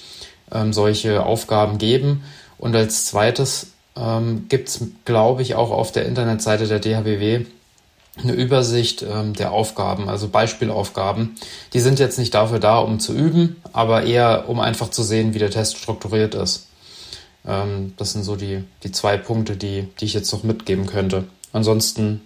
[0.53, 2.23] ähm, solche Aufgaben geben.
[2.59, 7.47] Und als zweites ähm, gibt es, glaube ich, auch auf der Internetseite der DHBW
[8.17, 11.37] eine Übersicht ähm, der Aufgaben, also Beispielaufgaben.
[11.73, 15.33] Die sind jetzt nicht dafür da, um zu üben, aber eher, um einfach zu sehen,
[15.35, 16.67] wie der Test strukturiert ist.
[17.47, 21.25] Ähm, das sind so die, die zwei Punkte, die, die ich jetzt noch mitgeben könnte.
[21.53, 22.21] Ansonsten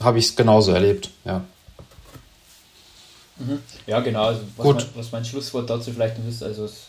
[0.00, 1.44] habe ich es genauso erlebt, ja.
[3.38, 3.60] Mhm.
[3.86, 4.26] Ja, genau.
[4.26, 4.76] Also was, Gut.
[4.76, 6.86] Mein, was mein Schlusswort dazu vielleicht noch ist, also es ist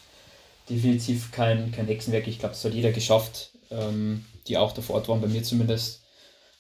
[0.70, 2.28] definitiv kein, kein Hexenwerk.
[2.28, 5.44] Ich glaube, es hat jeder geschafft, ähm, die auch da vor Ort waren, bei mir
[5.44, 6.02] zumindest.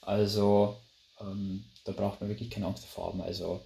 [0.01, 0.77] Also
[1.23, 3.21] ähm, da braucht man wirklich keine Angst davor haben.
[3.21, 3.61] Also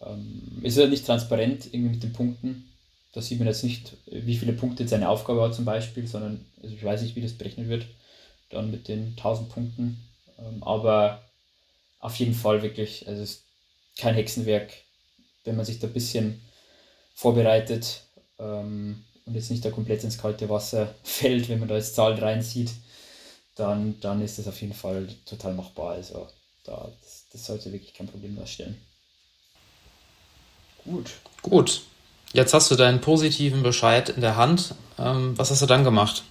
[0.00, 2.68] ähm, ist ja nicht transparent irgendwie mit den Punkten.
[3.12, 6.74] Da sieht man jetzt nicht, wie viele Punkte seine Aufgabe hat zum Beispiel, sondern also
[6.74, 7.86] ich weiß nicht, wie das berechnet wird,
[8.50, 10.08] dann mit den 1000 Punkten.
[10.38, 11.22] Ähm, aber
[11.98, 13.44] auf jeden Fall wirklich, also es ist
[13.98, 14.72] kein Hexenwerk,
[15.44, 16.40] wenn man sich da ein bisschen
[17.14, 18.02] vorbereitet
[18.38, 22.18] ähm, und jetzt nicht da komplett ins kalte Wasser fällt, wenn man da jetzt Zahlen
[22.18, 22.70] reinsieht,
[23.54, 25.92] dann, dann ist das auf jeden Fall total machbar.
[25.92, 26.26] Also
[26.64, 28.80] da, das, das sollte wirklich kein Problem darstellen.
[30.84, 31.10] Gut.
[31.42, 31.82] Gut.
[32.32, 34.74] Jetzt hast du deinen positiven Bescheid in der Hand.
[34.98, 36.22] Ähm, was hast du dann gemacht?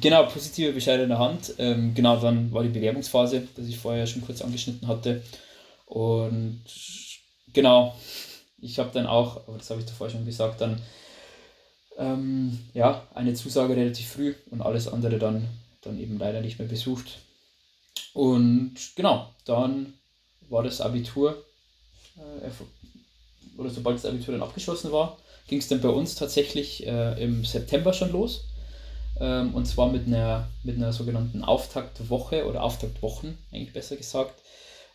[0.00, 1.54] Genau, positive Bescheid in der Hand.
[1.58, 5.22] Ähm, genau, dann war die Bewerbungsphase, das ich vorher schon kurz angeschnitten hatte.
[5.86, 6.62] Und
[7.52, 7.94] genau,
[8.60, 10.80] ich habe dann auch, aber das habe ich davor schon gesagt, dann
[11.98, 15.48] ähm, ja, eine Zusage relativ früh und alles andere dann,
[15.82, 17.18] dann eben leider nicht mehr besucht.
[18.14, 19.94] Und genau, dann
[20.48, 21.44] war das Abitur,
[22.16, 22.50] äh,
[23.58, 25.16] oder sobald das Abitur dann abgeschlossen war,
[25.48, 28.44] ging es dann bei uns tatsächlich äh, im September schon los.
[29.20, 34.40] Ähm, und zwar mit einer, mit einer sogenannten Auftaktwoche oder Auftaktwochen, eigentlich besser gesagt.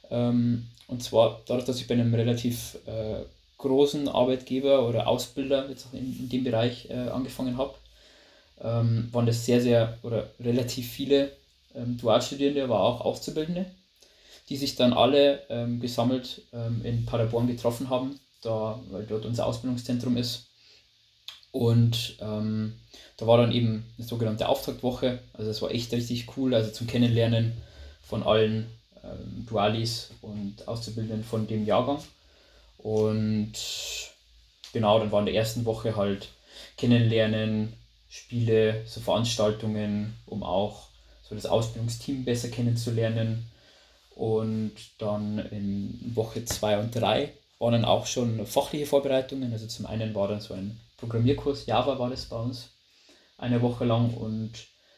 [0.10, 3.24] Ähm, und zwar dadurch, dass ich bei einem relativ äh,
[3.58, 7.76] großen Arbeitgeber oder Ausbilder jetzt in, in dem Bereich äh, angefangen habe,
[8.62, 11.32] ähm, waren das sehr, sehr oder relativ viele
[11.76, 13.66] ähm, Dualstudierende, aber auch Auszubildende,
[14.50, 19.46] die sich dann alle ähm, gesammelt ähm, in Paderborn getroffen haben, da, weil dort unser
[19.46, 20.48] Ausbildungszentrum ist.
[21.52, 22.74] Und ähm,
[23.18, 26.86] da war dann eben eine sogenannte Auftaktwoche, also es war echt richtig cool, also zum
[26.86, 27.54] Kennenlernen
[28.04, 28.70] von allen
[29.04, 32.00] ähm, Dualis und Auszubildenden von dem Jahrgang.
[32.78, 33.54] Und
[34.74, 36.30] genau, dann war in der ersten Woche halt
[36.78, 37.74] Kennenlernen,
[38.10, 40.88] Spiele, so Veranstaltungen, um auch
[41.28, 43.46] so das Ausbildungsteam besser kennenzulernen.
[44.16, 49.52] Und dann in Woche 2 und 3 waren dann auch schon fachliche Vorbereitungen.
[49.52, 52.70] Also zum einen war dann so ein Programmierkurs, Java war das bei uns,
[53.38, 54.52] eine Woche lang und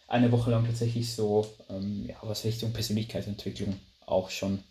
[0.08, 4.63] eine Woche lang tatsächlich so, ähm, ja, was Richtung Persönlichkeitsentwicklung auch schon.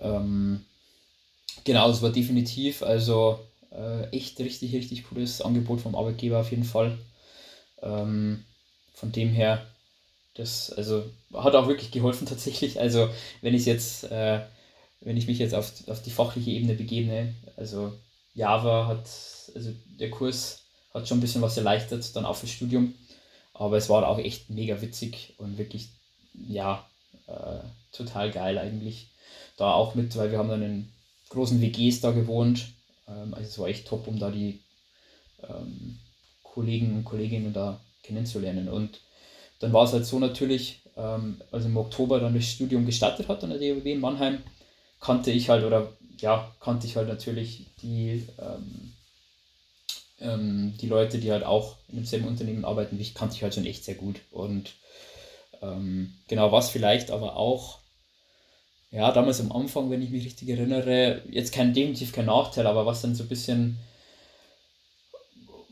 [0.00, 0.64] Ähm,
[1.64, 3.40] genau, es war definitiv, also
[3.72, 6.96] äh, echt richtig, richtig cooles Angebot vom Arbeitgeber auf jeden Fall.
[7.82, 8.44] Ähm,
[8.94, 9.66] von dem her
[10.34, 12.80] das also hat auch wirklich geholfen tatsächlich.
[12.80, 13.08] Also
[13.40, 14.40] wenn ich jetzt, äh,
[15.00, 17.92] wenn ich mich jetzt auf, auf die fachliche Ebene begebe, also
[18.34, 19.08] Java hat,
[19.54, 20.62] also der Kurs
[20.94, 22.94] hat schon ein bisschen was erleichtert, dann auch fürs Studium.
[23.54, 25.90] Aber es war auch echt mega witzig und wirklich,
[26.34, 26.86] ja,
[27.26, 27.60] äh,
[27.92, 29.10] total geil eigentlich.
[29.56, 30.92] Da auch mit, weil wir haben dann in
[31.28, 32.72] großen WGs da gewohnt.
[33.06, 34.62] Ähm, also es war echt top, um da die
[35.42, 35.98] ähm,
[36.42, 38.68] Kollegen und Kolleginnen da kennenzulernen.
[38.68, 39.00] Und
[39.62, 43.44] dann war es halt so natürlich, ähm, also im Oktober dann das Studium gestartet hat
[43.44, 44.38] an der DWB in Mannheim,
[45.00, 48.92] kannte ich halt oder ja, kannte ich halt natürlich die, ähm,
[50.20, 53.54] ähm, die Leute, die halt auch in demselben Unternehmen arbeiten wie ich, kannte ich halt
[53.54, 54.20] schon echt sehr gut.
[54.32, 54.72] Und
[55.62, 57.78] ähm, genau was vielleicht aber auch,
[58.90, 62.84] ja, damals am Anfang, wenn ich mich richtig erinnere, jetzt kein definitiv kein Nachteil, aber
[62.84, 63.78] was dann so ein bisschen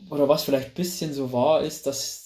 [0.09, 2.20] oder was vielleicht ein bisschen so war, ist, dass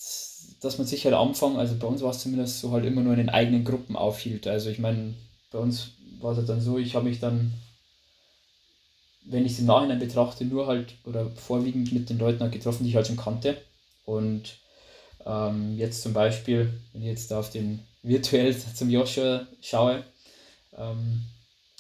[0.61, 3.01] dass man sich halt am Anfang, also bei uns war es zumindest so, halt immer
[3.01, 4.47] nur in den eigenen Gruppen aufhielt.
[4.47, 5.13] Also ich meine,
[5.51, 7.53] bei uns war es halt dann so, ich habe mich dann,
[9.25, 12.83] wenn ich es im Nachhinein betrachte, nur halt oder vorwiegend mit den Leuten halt getroffen,
[12.83, 13.57] die ich halt schon kannte.
[14.05, 14.57] Und
[15.25, 20.03] ähm, jetzt zum Beispiel, wenn ich jetzt da auf den virtuell zum Joshua schaue,
[20.77, 21.23] ähm,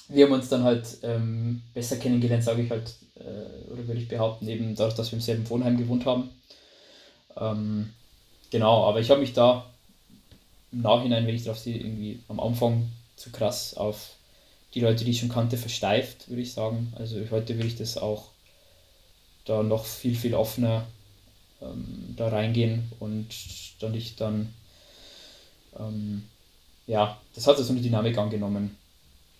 [0.07, 4.07] wir haben uns dann halt ähm, besser kennengelernt, sage ich halt, äh, oder würde ich
[4.07, 6.29] behaupten, eben dadurch, dass wir im selben Wohnheim gewohnt haben.
[7.37, 7.93] Ähm,
[8.51, 9.65] Genau, aber ich habe mich da
[10.71, 14.15] im Nachhinein, wenn ich drauf sehe, irgendwie am Anfang zu krass auf
[14.73, 16.93] die Leute, die ich schon kannte, versteift, würde ich sagen.
[16.97, 18.29] Also heute würde ich das auch
[19.45, 20.85] da noch viel, viel offener
[21.61, 23.27] ähm, da reingehen und
[23.79, 24.53] dann ich dann,
[25.79, 26.23] ähm,
[26.87, 28.77] ja, das hat so eine Dynamik angenommen.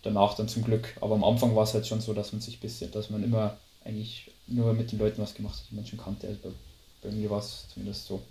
[0.03, 0.95] Danach dann zum Glück.
[1.01, 3.57] Aber am Anfang war es halt schon so, dass man sich bisschen, dass man immer
[3.83, 6.27] eigentlich nur mit den Leuten was gemacht hat, die man schon kannte.
[6.27, 6.49] Also bei,
[7.01, 8.21] bei mir war es zumindest so.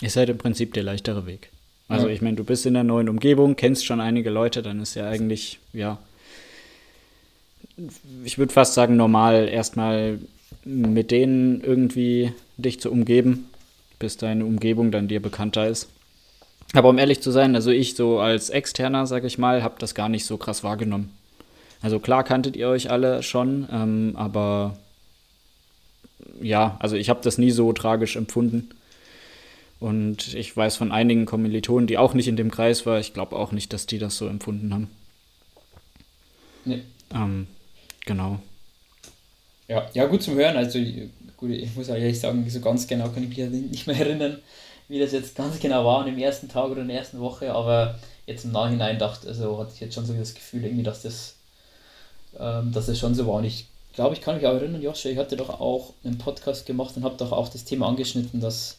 [0.00, 1.50] Ihr seid im Prinzip der leichtere Weg.
[1.88, 2.14] Also ja.
[2.14, 5.08] ich meine, du bist in der neuen Umgebung, kennst schon einige Leute, dann ist ja
[5.08, 5.98] eigentlich, ja,
[8.24, 10.18] ich würde fast sagen, normal erstmal
[10.64, 13.48] mit denen irgendwie dich zu umgeben,
[13.98, 15.88] bis deine Umgebung dann dir bekannter ist.
[16.74, 19.94] Aber um ehrlich zu sein, also ich so als Externer, sag ich mal, habe das
[19.94, 21.10] gar nicht so krass wahrgenommen.
[21.80, 24.76] Also klar kanntet ihr euch alle schon, ähm, aber
[26.42, 28.70] ja, also ich habe das nie so tragisch empfunden.
[29.80, 33.36] Und ich weiß von einigen Kommilitonen, die auch nicht in dem Kreis waren, ich glaube
[33.36, 34.90] auch nicht, dass die das so empfunden haben.
[36.64, 36.82] Nee.
[37.14, 37.46] Ähm,
[38.04, 38.40] genau.
[39.68, 40.56] Ja, ja, gut zum Hören.
[40.56, 40.80] Also
[41.36, 44.38] gut, ich muss ehrlich sagen, so ganz genau kann ich mich nicht mehr erinnern,
[44.88, 47.98] wie das jetzt ganz genau war im ersten Tag oder in der ersten Woche, aber
[48.26, 51.36] jetzt im Nachhinein dachte, also hatte ich jetzt schon so das Gefühl, irgendwie, dass das,
[52.38, 53.34] ähm, dass das schon so war.
[53.34, 56.66] Und ich glaube, ich kann mich auch erinnern, Joshua, ich hatte doch auch einen Podcast
[56.66, 58.78] gemacht und habe doch auch das Thema angeschnitten, dass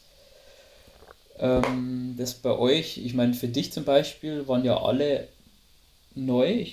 [1.39, 5.27] ähm, das bei euch, ich meine, für dich zum Beispiel waren ja alle
[6.15, 6.65] neu,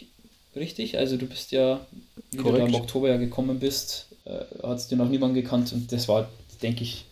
[0.55, 0.99] richtig?
[0.99, 1.87] Also du bist ja,
[2.33, 2.63] wie Korrekt.
[2.63, 6.29] du im Oktober ja gekommen bist, äh, hast du noch niemanden gekannt und das war,
[6.63, 7.05] denke ich,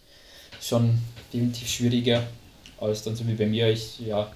[0.61, 0.99] schon
[1.33, 2.27] definitiv schwieriger
[2.81, 3.71] als dann so wie bei mir.
[3.71, 4.31] Ich ja,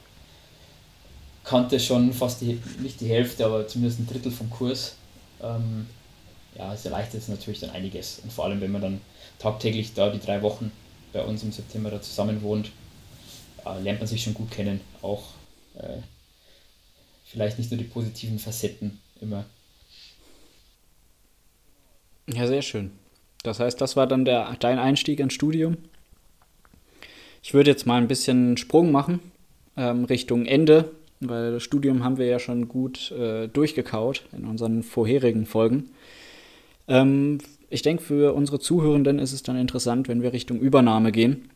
[1.45, 4.95] kannte schon fast die, nicht die Hälfte, aber zumindest ein Drittel vom Kurs.
[5.43, 5.87] Ähm,
[6.57, 8.21] ja, es erleichtert natürlich dann einiges.
[8.23, 9.01] Und vor allem, wenn man dann
[9.39, 10.71] tagtäglich da die drei Wochen
[11.13, 12.71] bei uns im September da zusammen wohnt,
[13.67, 14.81] äh, lernt man sich schon gut kennen.
[15.03, 15.31] Auch
[15.75, 15.99] äh,
[17.25, 19.45] vielleicht nicht nur die positiven Facetten immer.
[22.27, 22.93] Ja, sehr schön.
[23.43, 25.79] Das heißt, das war dann der, dein Einstieg ins Studium?
[27.43, 29.21] Ich würde jetzt mal ein bisschen Sprung machen
[29.77, 30.91] ähm, Richtung Ende,
[31.21, 35.91] weil das Studium haben wir ja schon gut äh, durchgekaut in unseren vorherigen Folgen.
[36.89, 37.39] Ähm,
[37.71, 41.51] ich denke, für unsere Zuhörenden ist es dann interessant, wenn wir Richtung Übernahme gehen.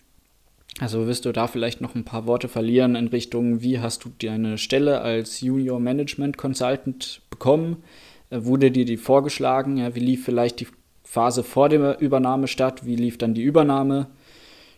[0.79, 4.11] Also wirst du da vielleicht noch ein paar Worte verlieren in Richtung, wie hast du
[4.19, 7.83] deine Stelle als Junior Management Consultant bekommen?
[8.31, 9.77] Äh, wurde dir die vorgeschlagen?
[9.77, 10.69] Ja, wie lief vielleicht die
[11.05, 12.87] Phase vor der Übernahme statt?
[12.87, 14.07] Wie lief dann die Übernahme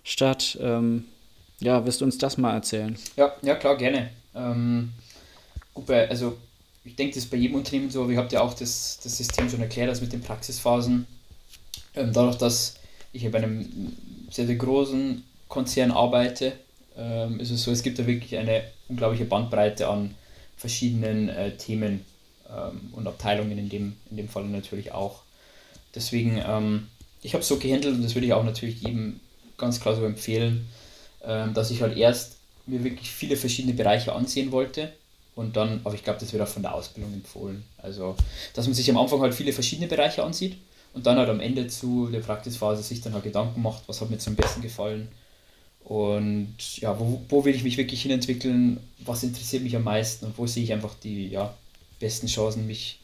[0.03, 0.59] statt?
[0.61, 1.05] Ähm,
[1.61, 2.97] ja, wirst du uns das mal erzählen?
[3.17, 4.11] Ja, ja klar, gerne.
[4.35, 4.91] Ähm,
[5.73, 6.37] gut, also
[6.85, 9.49] ich denke, das ist bei jedem Unternehmen so, aber habt ja auch das, das System
[9.49, 11.07] schon erklärt, das mit den Praxisphasen.
[11.95, 12.75] Ähm, dadurch, dass
[13.13, 13.93] ich bei einem
[14.31, 15.23] sehr, sehr großen
[15.55, 16.53] Konzern arbeite,
[16.97, 20.15] ähm, ist es so, es gibt da wirklich eine unglaubliche Bandbreite an
[20.57, 22.05] verschiedenen äh, Themen
[22.51, 25.23] ähm, und Abteilungen in dem, in dem Fall natürlich auch.
[25.95, 26.89] Deswegen, ähm,
[27.23, 29.21] ich habe es so gehandelt und das würde ich auch natürlich jedem
[29.57, 30.67] ganz klar so empfehlen,
[31.25, 32.37] ähm, dass ich halt erst
[32.67, 34.93] mir wirklich viele verschiedene Bereiche ansehen wollte
[35.37, 37.65] und dann, aber ich glaube, das wird auch von der Ausbildung empfohlen.
[37.79, 38.17] Also,
[38.55, 40.57] dass man sich am Anfang halt viele verschiedene Bereiche ansieht
[40.95, 44.11] und dann halt am Ende zu der Praxisphase sich dann halt Gedanken macht, was hat
[44.11, 45.09] mir zum besten gefallen
[45.85, 50.39] und ja, wo, wo will ich mich wirklich hinentwickeln, was interessiert mich am meisten und
[50.39, 51.55] wo sehe ich einfach die ja,
[52.01, 53.01] besten Chancen, mich,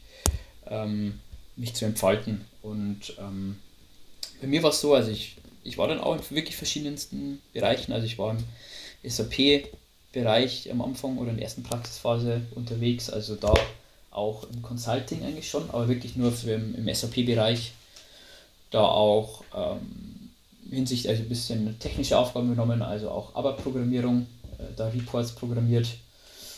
[0.67, 1.19] ähm,
[1.55, 2.41] mich zu entfalten.
[2.63, 3.57] Und ähm,
[4.41, 7.93] bei mir war es so, also ich, ich war dann auch in wirklich verschiedensten Bereichen,
[7.93, 9.67] also ich war im SAP
[10.11, 13.53] Bereich am Anfang oder in der ersten Praxisphase unterwegs, also da
[14.09, 17.71] auch im Consulting eigentlich schon, aber wirklich nur für im, im SAP-Bereich.
[18.71, 20.10] Da auch ähm,
[20.75, 25.87] Hinsicht also ein bisschen technische Aufgaben genommen, also auch ABAP-Programmierung, äh, da Reports programmiert,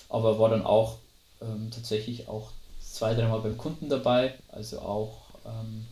[0.10, 0.97] aber war dann auch
[1.41, 5.86] ähm, tatsächlich auch zwei, dreimal beim Kunden dabei, also auch ähm,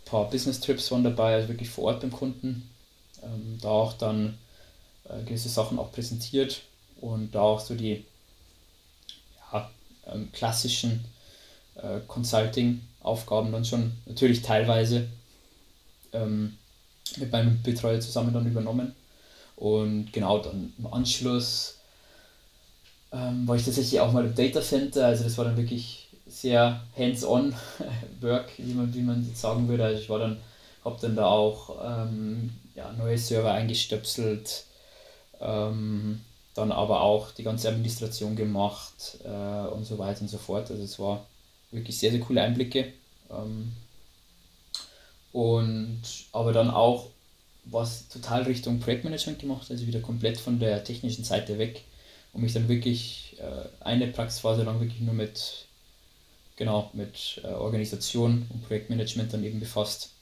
[0.00, 2.70] ein paar Business-Trips waren dabei, also wirklich vor Ort beim Kunden.
[3.22, 4.38] Ähm, da auch dann
[5.04, 6.62] äh, gewisse Sachen auch präsentiert
[7.00, 8.04] und da auch so die
[9.52, 9.70] ja,
[10.06, 11.04] ähm, klassischen
[11.74, 15.08] äh, Consulting-Aufgaben dann schon natürlich teilweise
[16.12, 16.56] ähm,
[17.18, 18.94] mit meinem Betreuer zusammen dann übernommen.
[19.56, 21.78] Und genau dann im Anschluss
[23.12, 26.82] ähm, war ich tatsächlich auch mal im Data Center, also das war dann wirklich sehr
[26.96, 27.54] hands-on
[28.20, 29.84] Work, wie man, wie man sagen würde.
[29.84, 30.38] Also ich war dann,
[30.84, 34.64] habe dann da auch ähm, ja, neue Server eingestöpselt,
[35.40, 36.20] ähm,
[36.54, 40.70] dann aber auch die ganze Administration gemacht äh, und so weiter und so fort.
[40.70, 41.24] Also es war
[41.70, 42.92] wirklich sehr, sehr coole Einblicke.
[43.30, 43.72] Ähm,
[45.36, 46.00] und
[46.32, 47.10] aber dann auch
[47.66, 51.84] was total Richtung Projektmanagement gemacht, also wieder komplett von der technischen Seite weg
[52.32, 55.66] und mich dann wirklich äh, eine Praxisphase lang wirklich nur mit
[56.56, 60.12] genau mit äh, Organisation und Projektmanagement dann eben befasst.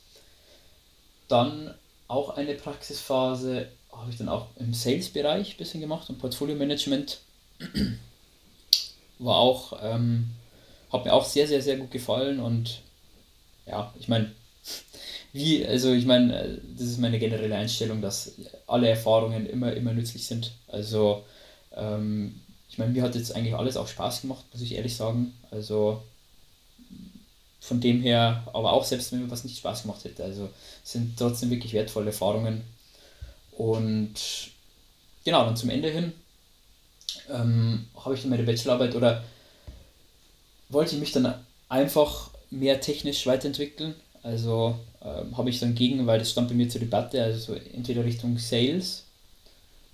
[1.29, 1.73] Dann
[2.09, 7.21] auch eine Praxisphase habe ich dann auch im Sales-Bereich ein bisschen gemacht und Portfolio-Management.
[9.21, 10.31] War auch, ähm,
[10.93, 12.83] hat mir auch sehr, sehr, sehr gut gefallen und
[13.65, 14.33] ja, ich meine,
[15.33, 18.33] wie, also ich meine, das ist meine generelle Einstellung, dass
[18.67, 20.53] alle Erfahrungen immer, immer nützlich sind.
[20.69, 21.25] Also
[21.77, 25.35] Ähm, ich meine, mir hat jetzt eigentlich alles auch Spaß gemacht, muss ich ehrlich sagen.
[25.51, 26.03] Also
[27.61, 30.25] von dem her, aber auch selbst wenn mir was nicht Spaß gemacht hätte.
[30.25, 30.51] Also
[30.83, 32.63] sind trotzdem wirklich wertvolle Erfahrungen.
[33.53, 34.15] Und
[35.25, 36.13] genau, dann zum Ende hin
[37.31, 39.25] ähm, habe ich dann meine Bachelorarbeit oder
[40.69, 41.35] wollte ich mich dann
[41.69, 43.95] einfach mehr technisch weiterentwickeln.
[44.25, 48.05] Also ähm, habe ich dann gegen, weil das stand bei mir zur Debatte, also entweder
[48.05, 49.05] Richtung Sales,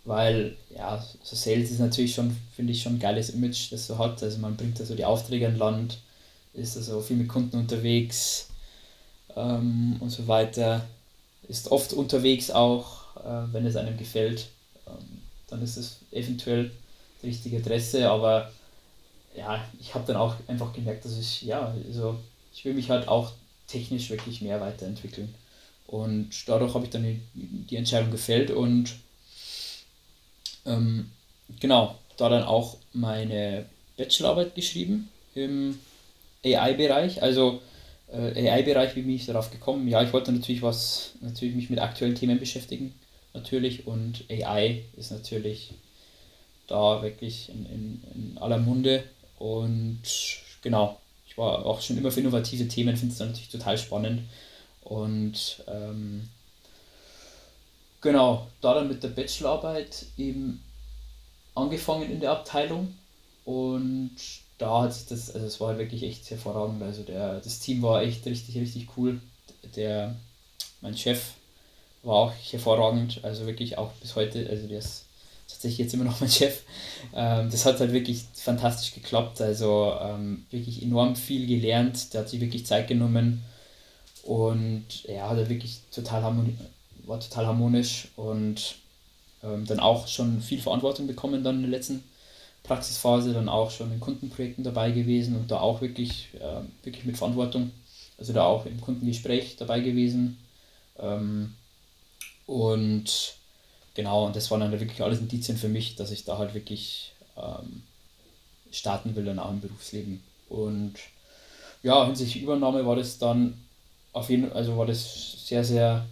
[0.04, 3.98] weil ja, so Sales ist natürlich schon, finde ich, schon ein geiles Image, das so
[3.98, 4.22] hat.
[4.22, 5.98] Also man bringt da so die Aufträge an Land,
[6.54, 8.50] ist also viel mit Kunden unterwegs
[9.34, 10.86] ähm, und so weiter,
[11.48, 14.46] ist oft unterwegs auch, äh, wenn es einem gefällt.
[14.86, 16.70] Ähm, dann ist es eventuell
[17.20, 18.52] die richtige Adresse, aber
[19.36, 22.16] ja, ich habe dann auch einfach gemerkt, dass ich, ja, also
[22.52, 23.32] ich will mich halt auch
[23.70, 25.34] technisch wirklich mehr weiterentwickeln.
[25.86, 28.94] Und dadurch habe ich dann die, Entscheidung gefällt und
[30.64, 31.10] ähm,
[31.58, 35.78] genau, da dann auch meine Bachelorarbeit geschrieben im
[36.44, 37.22] AI-Bereich.
[37.22, 37.60] Also
[38.12, 39.88] äh, AI-Bereich, wie bin ich darauf gekommen?
[39.88, 42.94] Ja, ich wollte natürlich was, natürlich mich mit aktuellen Themen beschäftigen,
[43.34, 43.86] natürlich.
[43.86, 45.72] Und AI ist natürlich
[46.68, 49.02] da wirklich in, in, in aller Munde.
[49.38, 50.02] Und
[50.62, 51.00] genau,
[51.40, 54.22] war auch schon immer für innovative Themen, finde es natürlich total spannend.
[54.82, 56.28] Und ähm,
[58.00, 60.62] genau, da dann mit der Bachelorarbeit eben
[61.54, 62.94] angefangen in der Abteilung
[63.44, 64.16] und
[64.58, 66.82] da hat sich das, also es war wirklich echt hervorragend.
[66.82, 69.20] Also der, das Team war echt richtig, richtig cool.
[69.74, 70.14] Der,
[70.82, 71.32] mein Chef
[72.02, 75.06] war auch hervorragend, also wirklich auch bis heute, also der ist
[75.50, 76.62] tatsächlich jetzt immer noch mein Chef.
[77.14, 82.28] Ähm, das hat halt wirklich fantastisch geklappt, also ähm, wirklich enorm viel gelernt, der hat
[82.28, 83.42] sich wirklich Zeit genommen
[84.22, 86.54] und ja, hat er wirklich total harmonisch,
[87.06, 88.76] war total harmonisch und
[89.42, 92.04] ähm, dann auch schon viel Verantwortung bekommen dann in der letzten
[92.62, 97.16] Praxisphase, dann auch schon in Kundenprojekten dabei gewesen und da auch wirklich, äh, wirklich mit
[97.16, 97.70] Verantwortung,
[98.18, 100.38] also da auch im Kundengespräch dabei gewesen.
[100.98, 101.54] Ähm,
[102.46, 103.34] und
[103.94, 107.12] genau, und das waren dann wirklich alles Indizien für mich, dass ich da halt wirklich
[107.36, 107.82] ähm,
[108.70, 110.22] starten will, dann auch im Berufsleben.
[110.48, 110.94] Und
[111.82, 113.58] ja, hinsichtlich Übernahme war das dann
[114.12, 116.04] auf jeden also war das sehr, sehr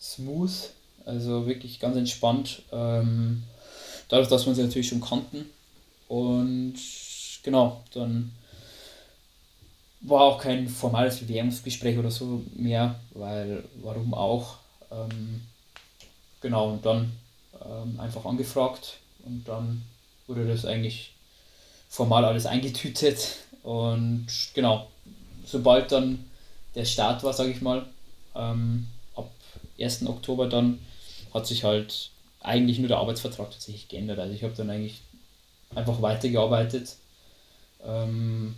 [0.00, 0.50] smooth,
[1.04, 2.62] also wirklich ganz entspannt.
[2.72, 3.44] Ähm,
[4.08, 5.46] dadurch, dass wir sie natürlich schon kannten.
[6.08, 6.74] Und
[7.42, 8.32] genau, dann
[10.00, 14.56] war auch kein formales Bewerbungsgespräch oder so mehr, weil warum auch.
[14.90, 15.42] Ähm,
[16.40, 17.12] genau, und dann
[17.64, 19.82] ähm, einfach angefragt und dann
[20.26, 21.12] wurde das eigentlich
[21.88, 23.36] formal alles eingetütet.
[23.62, 24.88] Und genau,
[25.44, 26.24] sobald dann
[26.74, 27.86] der Start war, sage ich mal,
[28.34, 29.30] ähm, ab
[29.78, 30.06] 1.
[30.06, 30.78] Oktober dann
[31.32, 34.18] hat sich halt eigentlich nur der Arbeitsvertrag tatsächlich geändert.
[34.18, 35.00] Also ich habe dann eigentlich
[35.74, 36.96] einfach weitergearbeitet.
[37.84, 38.54] Ähm,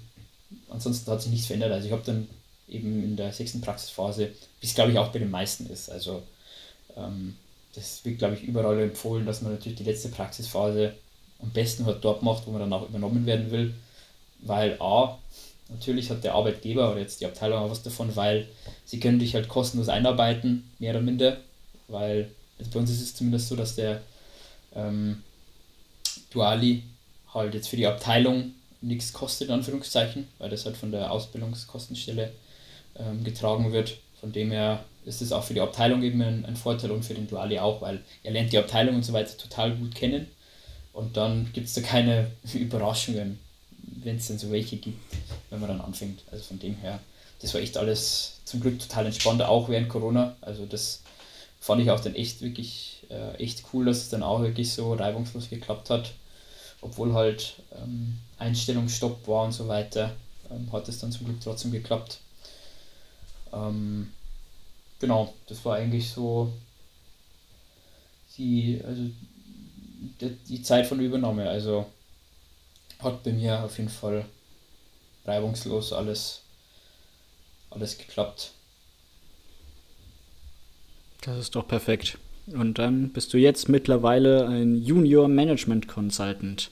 [0.69, 1.73] ansonsten hat sich nichts verändert.
[1.73, 2.29] Also ich habe dann
[2.69, 5.91] eben in der sechsten Praxisphase, wie es glaube ich auch bei den meisten ist.
[5.91, 6.23] Also
[6.97, 7.37] ähm,
[7.75, 10.95] das wird glaube ich überall empfohlen, dass man natürlich die letzte Praxisphase
[11.41, 13.75] am besten halt dort macht, wo man dann auch übernommen werden will.
[14.41, 15.19] Weil A,
[15.69, 18.49] natürlich hat der Arbeitgeber oder jetzt die Abteilung auch was davon, weil
[18.85, 21.39] sie können dich halt kostenlos einarbeiten, mehr oder minder.
[21.89, 24.03] Weil also bei uns ist es zumindest so, dass der
[24.75, 25.23] ähm,
[26.31, 26.83] Duali
[27.33, 32.33] halt jetzt für die Abteilung nichts kostet, in Anführungszeichen, weil das halt von der Ausbildungskostenstelle
[32.97, 33.99] ähm, getragen wird.
[34.21, 37.15] Von dem her ist es auch für die Abteilung eben ein, ein, Vorteil und für
[37.15, 40.29] den Duali auch, weil er lernt die Abteilung und so weiter total gut kennen
[40.93, 43.39] und dann gibt es da keine Überraschungen,
[44.03, 44.99] wenn es dann so welche gibt,
[45.51, 46.23] wenn man dann anfängt.
[46.31, 47.01] Also von dem her,
[47.41, 50.37] das war echt alles zum Glück total entspannt, auch während Corona.
[50.41, 51.03] Also das
[51.61, 54.93] fand ich auch dann echt wirklich äh, echt cool, dass es dann auch wirklich so
[54.95, 56.13] reibungslos geklappt hat
[56.81, 60.13] obwohl halt ähm, Einstellungsstopp war und so weiter,
[60.51, 62.21] ähm, hat es dann zum Glück trotzdem geklappt.
[63.53, 64.13] Ähm,
[64.99, 66.53] genau, das war eigentlich so
[68.37, 69.03] die, also
[70.49, 71.49] die, Zeit von Übernahme.
[71.49, 71.87] Also
[73.01, 74.25] hat bei mir auf jeden Fall
[75.25, 76.43] reibungslos alles,
[77.71, 78.53] alles geklappt.
[81.23, 82.19] Das ist doch perfekt.
[82.47, 86.71] Und dann bist du jetzt mittlerweile ein Junior Management Consultant.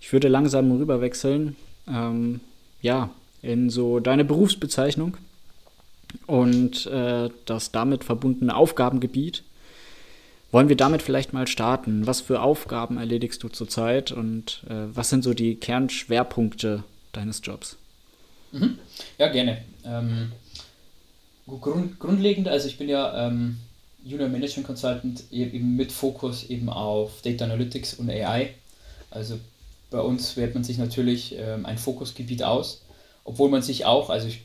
[0.00, 1.56] Ich würde langsam rüberwechseln,
[1.86, 2.40] ähm,
[2.80, 3.10] ja,
[3.42, 5.16] in so deine Berufsbezeichnung
[6.26, 9.42] und äh, das damit verbundene Aufgabengebiet.
[10.52, 12.06] Wollen wir damit vielleicht mal starten?
[12.06, 16.82] Was für Aufgaben erledigst du zurzeit und äh, was sind so die Kernschwerpunkte
[17.12, 17.76] deines Jobs?
[18.52, 18.78] Mhm.
[19.18, 19.58] Ja, gerne.
[19.84, 20.32] Ähm,
[21.46, 23.58] grund, grundlegend, also ich bin ja ähm,
[24.04, 28.54] Junior Management Consultant eben mit Fokus eben auf Data Analytics und AI.
[29.10, 29.38] Also
[29.90, 32.82] bei uns wählt man sich natürlich ähm, ein Fokusgebiet aus,
[33.24, 34.42] obwohl man sich auch, also ich,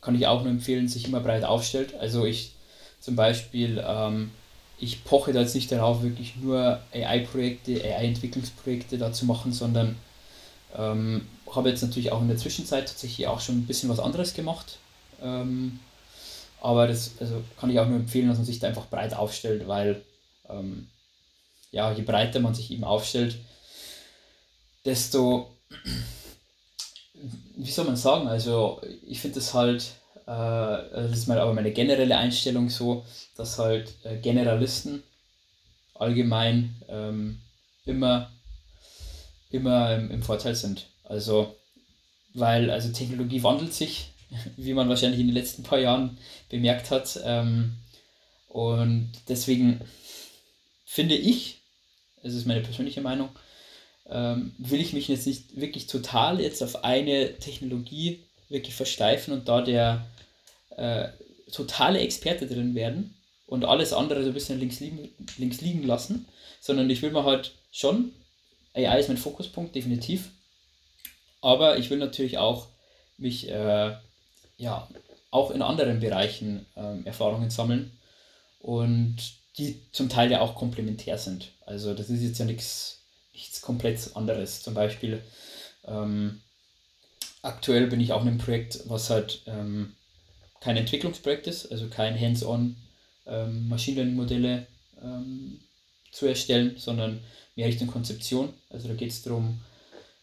[0.00, 1.94] kann ich auch nur empfehlen, sich immer breit aufstellt.
[1.94, 2.52] Also ich
[3.00, 4.30] zum Beispiel, ähm,
[4.78, 9.96] ich poche da jetzt nicht darauf, wirklich nur AI-Projekte, AI-Entwicklungsprojekte da zu machen, sondern
[10.76, 14.34] ähm, habe jetzt natürlich auch in der Zwischenzeit tatsächlich auch schon ein bisschen was anderes
[14.34, 14.78] gemacht.
[15.22, 15.80] Ähm,
[16.60, 19.66] aber das also kann ich auch nur empfehlen, dass man sich da einfach breit aufstellt,
[19.66, 20.02] weil
[20.48, 20.88] ähm,
[21.72, 23.36] ja, je breiter man sich eben aufstellt,
[24.84, 25.50] desto,
[27.56, 29.82] wie soll man sagen, also ich finde das halt,
[30.26, 33.04] äh, das ist mal aber meine generelle Einstellung so,
[33.36, 35.02] dass halt äh, Generalisten
[35.94, 37.40] allgemein ähm,
[37.84, 38.30] immer,
[39.50, 40.86] immer im, im Vorteil sind.
[41.04, 41.54] Also,
[42.34, 44.12] weil also Technologie wandelt sich,
[44.56, 46.18] wie man wahrscheinlich in den letzten paar Jahren
[46.48, 47.20] bemerkt hat.
[47.24, 47.76] Ähm,
[48.48, 49.80] und deswegen
[50.84, 51.60] finde ich,
[52.22, 53.30] das ist meine persönliche Meinung,
[54.08, 59.48] ähm, will ich mich jetzt nicht wirklich total jetzt auf eine Technologie wirklich versteifen und
[59.48, 60.04] da der
[60.76, 61.08] äh,
[61.52, 66.26] totale Experte drin werden und alles andere so ein bisschen links liegen, links liegen lassen,
[66.60, 68.12] sondern ich will mir halt schon,
[68.74, 70.30] AI ist mein Fokuspunkt, definitiv,
[71.40, 72.68] aber ich will natürlich auch
[73.16, 73.96] mich äh,
[74.56, 74.88] ja,
[75.30, 77.92] auch in anderen Bereichen ähm, Erfahrungen sammeln
[78.60, 79.16] und
[79.58, 81.52] die zum Teil ja auch komplementär sind.
[81.66, 82.99] Also das ist jetzt ja nichts
[83.40, 84.62] nichts komplett anderes.
[84.62, 85.22] Zum Beispiel
[85.84, 86.40] ähm,
[87.42, 89.94] aktuell bin ich auch in einem Projekt, was halt ähm,
[90.60, 92.76] kein Entwicklungsprojekt ist, also kein Hands-on
[93.26, 94.66] ähm, Machine Learning Modelle
[95.02, 95.60] ähm,
[96.12, 97.20] zu erstellen, sondern
[97.56, 98.52] mehr Richtung Konzeption.
[98.68, 99.60] Also da geht es darum,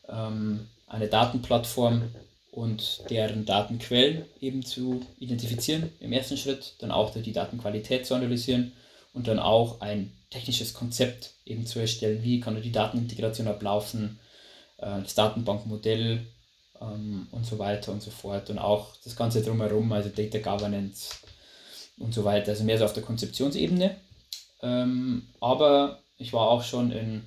[0.07, 2.03] ähm, eine Datenplattform
[2.51, 8.73] und deren Datenquellen eben zu identifizieren im ersten Schritt, dann auch die Datenqualität zu analysieren
[9.17, 14.19] und dann auch ein technisches Konzept eben zu erstellen, wie kann die Datenintegration ablaufen,
[14.77, 16.27] äh, das Datenbankmodell
[16.79, 18.51] ähm, und so weiter und so fort.
[18.51, 21.15] Und auch das Ganze drumherum, also Data Governance
[21.97, 23.95] und so weiter, also mehr so auf der Konzeptionsebene.
[24.61, 27.23] Ähm, aber ich war auch schon in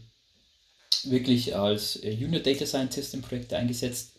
[1.02, 4.12] wirklich als Junior Data Scientist im Projekt eingesetzt.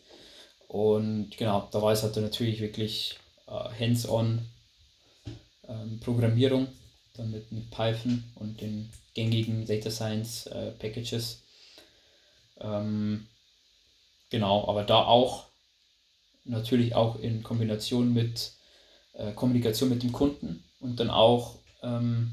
[0.68, 4.46] Und genau, da war es halt natürlich wirklich äh, hands-on
[5.66, 6.68] ähm, Programmierung
[7.14, 11.42] dann mit, mit Python und den gängigen Data Science äh, Packages.
[12.60, 13.26] Ähm,
[14.30, 15.46] genau, aber da auch
[16.44, 18.52] natürlich auch in Kombination mit
[19.14, 22.32] äh, Kommunikation mit dem Kunden und dann auch ähm,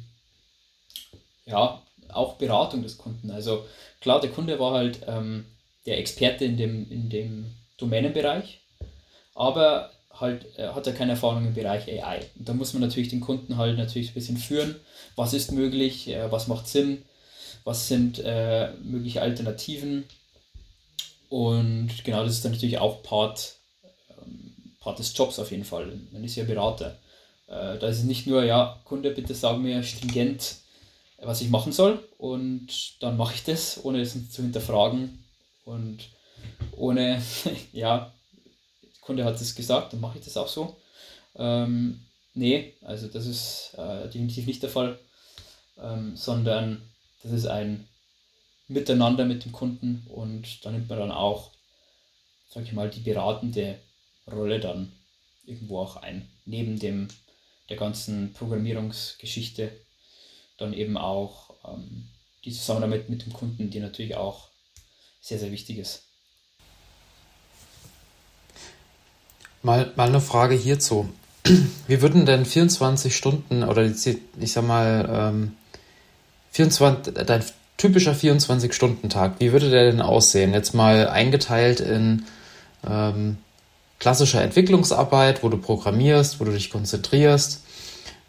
[1.45, 3.31] ja auch Beratung des Kunden.
[3.31, 3.65] Also
[4.01, 5.45] klar, der Kunde war halt ähm,
[5.85, 8.61] der Experte in dem, in dem Domänenbereich,
[9.35, 12.19] aber halt äh, hat er keine Erfahrung im Bereich AI.
[12.37, 14.75] Und da muss man natürlich den Kunden halt natürlich ein bisschen führen.
[15.15, 16.07] Was ist möglich?
[16.09, 17.03] Äh, was macht Sinn?
[17.63, 20.05] Was sind äh, mögliche Alternativen?
[21.29, 23.55] Und genau das ist dann natürlich auch Part,
[24.09, 25.91] ähm, Part des Jobs auf jeden Fall.
[26.11, 26.97] Man ist ja Berater.
[27.47, 30.55] Äh, da ist es nicht nur, ja, Kunde, bitte sag mir stringent,
[31.21, 31.99] was ich machen soll.
[32.17, 35.23] Und dann mache ich das, ohne es zu hinterfragen
[35.65, 36.09] und
[36.71, 37.21] ohne,
[37.73, 38.11] ja,
[39.09, 40.77] Kunde hat es gesagt, dann mache ich das auch so.
[41.35, 42.05] Ähm,
[42.35, 44.99] nee, also das ist äh, definitiv nicht der Fall,
[45.79, 46.87] ähm, sondern
[47.23, 47.87] das ist ein
[48.67, 51.49] Miteinander mit dem Kunden und da nimmt man dann auch,
[52.49, 53.79] sag ich mal, die beratende
[54.31, 54.91] Rolle dann
[55.43, 56.29] irgendwo auch ein.
[56.45, 57.07] Neben dem
[57.67, 59.71] der ganzen Programmierungsgeschichte
[60.59, 62.09] dann eben auch ähm,
[62.45, 64.49] die Zusammenarbeit mit dem Kunden, die natürlich auch
[65.19, 66.08] sehr, sehr wichtig ist.
[69.61, 71.09] Mal, mal eine Frage hierzu.
[71.87, 75.51] Wie würden denn 24 Stunden oder ich sag mal ähm,
[76.51, 77.43] 24, dein
[77.79, 80.53] typischer 24-Stunden-Tag, wie würde der denn aussehen?
[80.53, 82.25] Jetzt mal eingeteilt in
[82.87, 83.37] ähm,
[83.99, 87.63] klassischer Entwicklungsarbeit, wo du programmierst, wo du dich konzentrierst,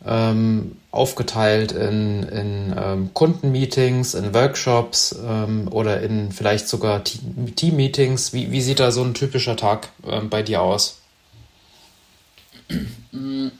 [0.06, 8.32] ähm, aufgeteilt in, in ähm, Kundenmeetings, in Workshops ähm, oder in vielleicht sogar Team-Meetings.
[8.32, 10.99] Wie, wie sieht da so ein typischer Tag ähm, bei dir aus?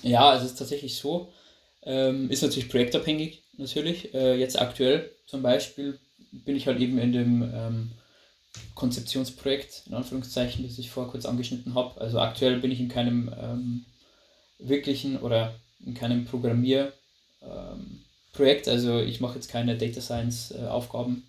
[0.02, 1.32] Ja, es ist tatsächlich so.
[1.82, 4.14] Ähm, ist natürlich projektabhängig, natürlich.
[4.14, 5.98] Äh, jetzt aktuell zum Beispiel
[6.32, 7.90] bin ich halt eben in dem ähm,
[8.74, 12.00] Konzeptionsprojekt, in Anführungszeichen, das ich vorher kurz angeschnitten habe.
[12.00, 13.84] Also aktuell bin ich in keinem ähm,
[14.58, 15.54] wirklichen oder
[15.84, 16.96] in keinem Programmierprojekt.
[18.66, 21.24] Ähm, also ich mache jetzt keine Data Science äh, Aufgaben.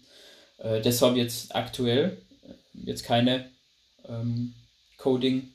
[0.57, 2.53] Äh, deshalb jetzt aktuell äh,
[2.85, 3.49] jetzt keine
[4.07, 4.53] ähm,
[4.97, 5.49] Coding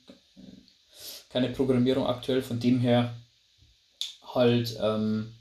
[1.36, 3.14] keine Programmierung aktuell, von dem her
[4.34, 5.34] halt, ähm,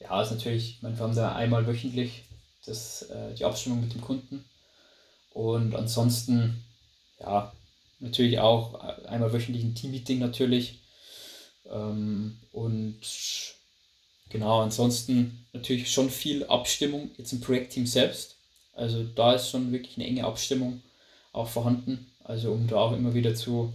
[0.00, 2.22] ja, ist natürlich, ich meine, wir haben da einmal wöchentlich
[2.64, 4.42] das, äh, die Abstimmung mit dem Kunden
[5.34, 6.64] Und ansonsten,
[7.20, 7.52] ja,
[7.98, 10.80] natürlich auch einmal wöchentlich ein Team-Meeting natürlich.
[11.70, 13.00] Ähm, und
[14.30, 18.36] genau, ansonsten natürlich schon viel Abstimmung jetzt im Projektteam selbst.
[18.72, 20.80] Also da ist schon wirklich eine enge Abstimmung
[21.34, 22.10] auch vorhanden.
[22.24, 23.74] Also um da auch immer wieder zu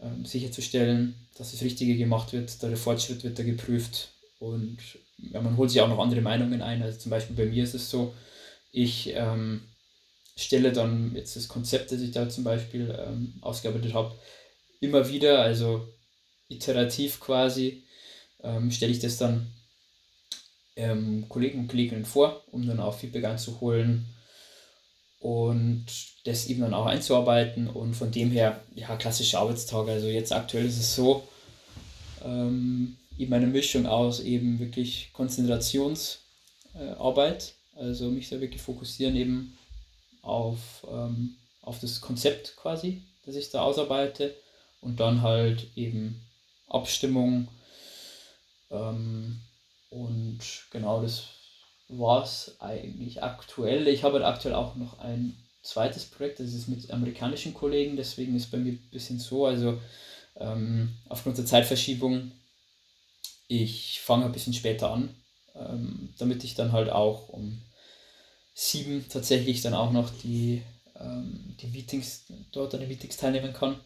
[0.00, 4.78] ähm, sicherzustellen, dass das Richtige gemacht wird, der Fortschritt wird da geprüft und
[5.18, 6.82] ja, man holt sich auch noch andere Meinungen ein.
[6.82, 8.14] Also zum Beispiel bei mir ist es so,
[8.72, 9.62] ich ähm,
[10.36, 14.14] stelle dann jetzt das Konzept, das ich da zum Beispiel ähm, ausgearbeitet habe,
[14.80, 15.88] immer wieder, also
[16.48, 17.84] iterativ quasi,
[18.42, 19.52] ähm, stelle ich das dann
[20.76, 24.13] ähm, Kollegen und Kolleginnen vor, um dann auch Feedback einzuholen
[25.24, 25.86] und
[26.24, 29.92] das eben dann auch einzuarbeiten und von dem her, ja, klassische Arbeitstage.
[29.92, 31.26] Also jetzt aktuell ist es so,
[32.22, 39.56] ähm, eben eine Mischung aus eben wirklich Konzentrationsarbeit, äh, also mich da wirklich fokussieren eben
[40.20, 44.34] auf, ähm, auf das Konzept quasi, das ich da ausarbeite
[44.82, 46.20] und dann halt eben
[46.68, 47.48] Abstimmung
[48.70, 49.40] ähm,
[49.88, 51.22] und genau das
[51.88, 53.88] war es eigentlich aktuell.
[53.88, 58.36] Ich habe halt aktuell auch noch ein zweites Projekt, das ist mit amerikanischen Kollegen, deswegen
[58.36, 59.80] ist bei mir ein bisschen so, also
[60.36, 62.32] ähm, aufgrund der Zeitverschiebung,
[63.48, 65.14] ich fange ein bisschen später an,
[65.54, 67.62] ähm, damit ich dann halt auch um
[68.54, 70.62] sieben tatsächlich dann auch noch die,
[70.98, 73.80] ähm, die Meetings, dort an den Meetings teilnehmen kann.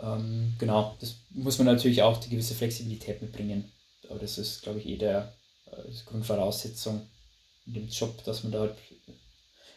[0.00, 3.70] Ähm, genau, das muss man natürlich auch die gewisse Flexibilität mitbringen.
[4.08, 5.32] Aber das ist, glaube ich, eh der
[5.72, 7.06] äh, Grundvoraussetzung
[7.66, 8.74] in dem Job, dass man da halt.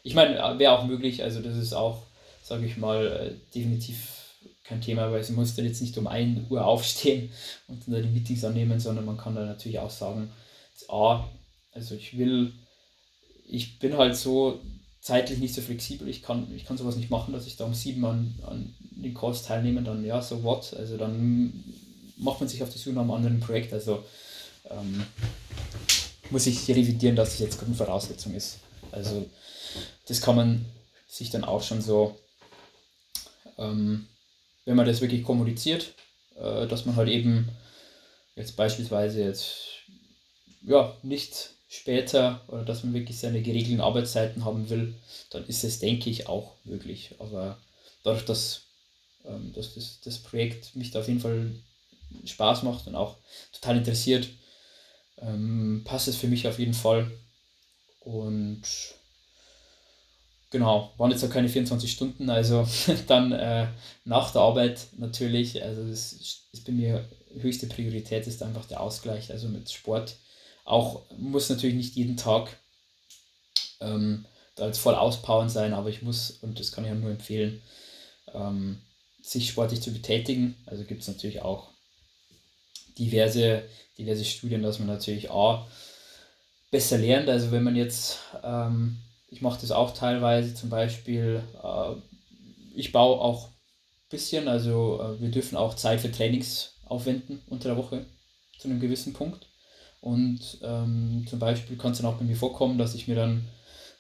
[0.04, 2.04] Ich meine, wäre auch möglich, also das ist auch,
[2.44, 4.18] sage ich mal, äh, definitiv
[4.64, 7.32] kein Thema, weil sie muss dann jetzt nicht um 1 Uhr aufstehen
[7.68, 10.32] und dann die Meetings annehmen, sondern man kann da natürlich auch sagen,
[10.90, 11.30] A,
[11.74, 12.54] also ich will
[13.52, 14.62] ich bin halt so
[15.02, 16.08] zeitlich nicht so flexibel.
[16.08, 19.14] Ich kann, ich kann sowas nicht machen, dass ich da um sieben an, an den
[19.14, 20.74] Calls teilnehme, dann ja, so what.
[20.74, 21.64] Also dann
[22.18, 23.74] macht man sich auf die Suche nach einem anderen Projekt.
[23.74, 24.04] Also
[24.70, 25.06] ähm,
[26.30, 28.60] muss ich revidieren, dass das jetzt eine Voraussetzung ist.
[28.92, 29.30] Also
[30.08, 30.66] das kann man
[31.08, 32.18] sich dann auch schon so,
[33.58, 34.08] ähm,
[34.66, 35.94] wenn man das wirklich kommuniziert,
[36.38, 37.50] äh, dass man halt eben
[38.36, 39.58] jetzt beispielsweise jetzt
[40.62, 44.96] ja nicht später oder dass man wirklich seine geregelten Arbeitszeiten haben will,
[45.30, 47.16] dann ist es, denke ich, auch möglich.
[47.20, 47.58] Aber
[48.04, 48.64] dadurch, dass,
[49.26, 51.52] ähm, dass das, das Projekt mich da auf jeden Fall
[52.26, 53.18] Spaß macht und auch
[53.54, 54.28] total interessiert,
[55.22, 57.12] ähm, passt es für mich auf jeden Fall.
[58.00, 58.64] Und
[60.50, 62.68] genau, waren jetzt auch keine 24 Stunden, also
[63.08, 63.68] dann äh,
[64.06, 67.08] nach der Arbeit natürlich, also das ist bei mir
[67.40, 70.18] höchste Priorität ist einfach der Ausgleich, also mit Sport
[70.64, 72.58] auch muss natürlich nicht jeden Tag
[73.80, 77.12] ähm, da jetzt voll auspowern sein, aber ich muss, und das kann ich ja nur
[77.12, 77.62] empfehlen,
[78.34, 78.82] ähm,
[79.22, 80.56] sich sportlich zu betätigen.
[80.66, 81.70] Also gibt es natürlich auch
[82.98, 83.64] diverse,
[84.02, 85.66] diverse Studien, dass man natürlich A,
[86.72, 87.30] besser lernt.
[87.30, 88.98] Also wenn man jetzt, ähm,
[89.30, 91.94] ich mache das auch teilweise, zum Beispiel, äh,
[92.76, 93.54] ich baue auch ein
[94.10, 98.06] bisschen, also äh, wir dürfen auch Zeit für Trainings aufwenden unter der Woche
[98.58, 99.48] zu einem gewissen Punkt.
[100.00, 103.48] Und ähm, zum Beispiel kann es dann auch bei mir vorkommen, dass ich mir dann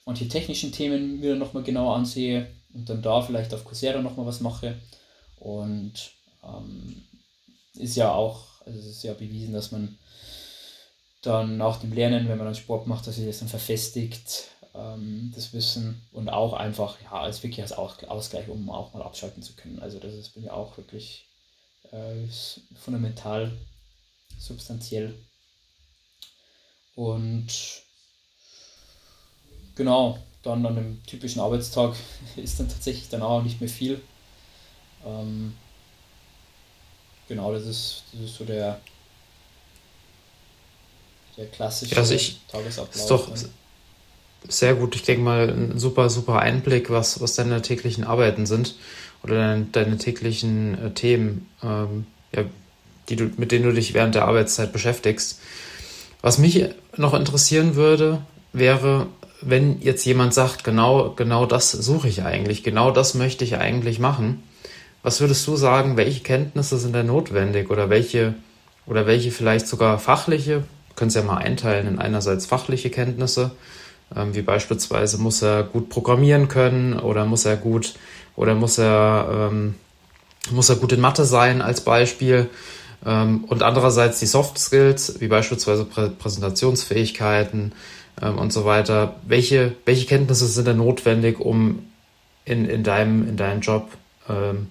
[0.06, 4.40] manche technischen Themen mir nochmal genauer ansehe und dann da vielleicht auf Coursera nochmal was
[4.40, 4.80] mache.
[5.38, 6.12] Und
[6.44, 7.04] ähm,
[7.76, 9.98] ist ja auch, also es ist ja bewiesen, dass man
[11.22, 15.32] dann nach dem Lernen, wenn man dann Sport macht, dass sich das dann verfestigt, ähm,
[15.36, 19.54] das Wissen und auch einfach, ja, als wirklich als Ausgleich, um auch mal abschalten zu
[19.54, 19.80] können.
[19.80, 21.28] Also das ist bei mir auch wirklich
[21.92, 22.28] äh,
[22.76, 23.52] fundamental,
[24.40, 25.16] substanziell
[26.96, 27.48] und
[29.76, 31.96] genau, dann an einem typischen Arbeitstag
[32.36, 34.02] ist dann tatsächlich dann auch nicht mehr viel.
[35.06, 35.56] Ähm,
[37.32, 38.80] genau, das ist, das ist so der,
[41.38, 42.96] der klassische also ich, Tagesablauf.
[42.96, 43.50] Ist doch dann.
[44.50, 44.96] sehr gut.
[44.96, 48.76] Ich denke mal, ein super, super Einblick, was, was deine täglichen Arbeiten sind
[49.24, 52.06] oder deine, deine täglichen äh, Themen, ähm,
[52.36, 52.44] ja,
[53.08, 55.40] die du, mit denen du dich während der Arbeitszeit beschäftigst.
[56.22, 56.66] Was mich
[56.98, 58.22] noch interessieren würde,
[58.52, 59.08] wäre,
[59.42, 64.00] wenn jetzt jemand sagt, genau, genau das suche ich eigentlich, genau das möchte ich eigentlich
[64.00, 64.44] machen.
[65.04, 68.36] Was würdest du sagen, welche Kenntnisse sind denn notwendig oder welche,
[68.86, 70.64] oder welche vielleicht sogar fachliche,
[70.96, 73.52] können es ja mal einteilen in einerseits fachliche Kenntnisse,
[74.16, 77.96] ähm, wie beispielsweise muss er gut programmieren können oder muss er gut,
[78.36, 79.76] oder muss er, ähm,
[80.52, 82.50] muss er gut in Mathe sein als Beispiel
[83.06, 87.74] ähm, und andererseits die Soft Skills, wie beispielsweise Prä Präsentationsfähigkeiten
[88.22, 89.16] ähm, und so weiter.
[89.26, 91.88] Welche, welche Kenntnisse sind denn notwendig, um
[92.46, 93.90] in, in, deinem, in deinem Job,
[94.30, 94.68] ähm,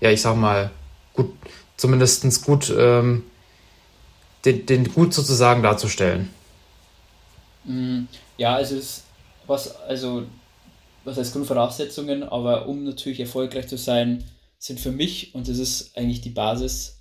[0.00, 0.70] ja, ich sag mal,
[1.14, 1.32] gut,
[1.76, 3.24] zumindest gut, ähm,
[4.44, 6.30] den, den gut sozusagen darzustellen.
[7.64, 8.04] Mm,
[8.36, 9.04] ja, es ist
[9.46, 10.24] was, also,
[11.04, 14.24] was heißt Grundvoraussetzungen, aber um natürlich erfolgreich zu sein,
[14.58, 17.00] sind für mich, und das ist eigentlich die Basis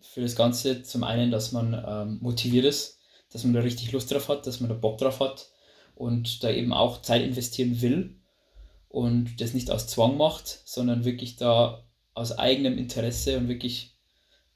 [0.00, 2.98] für das Ganze, zum einen, dass man ähm, motiviert ist,
[3.32, 5.48] dass man da richtig Lust drauf hat, dass man da Bock drauf hat
[5.94, 8.16] und da eben auch Zeit investieren will
[8.88, 11.84] und das nicht aus Zwang macht, sondern wirklich da
[12.18, 13.96] aus eigenem Interesse und wirklich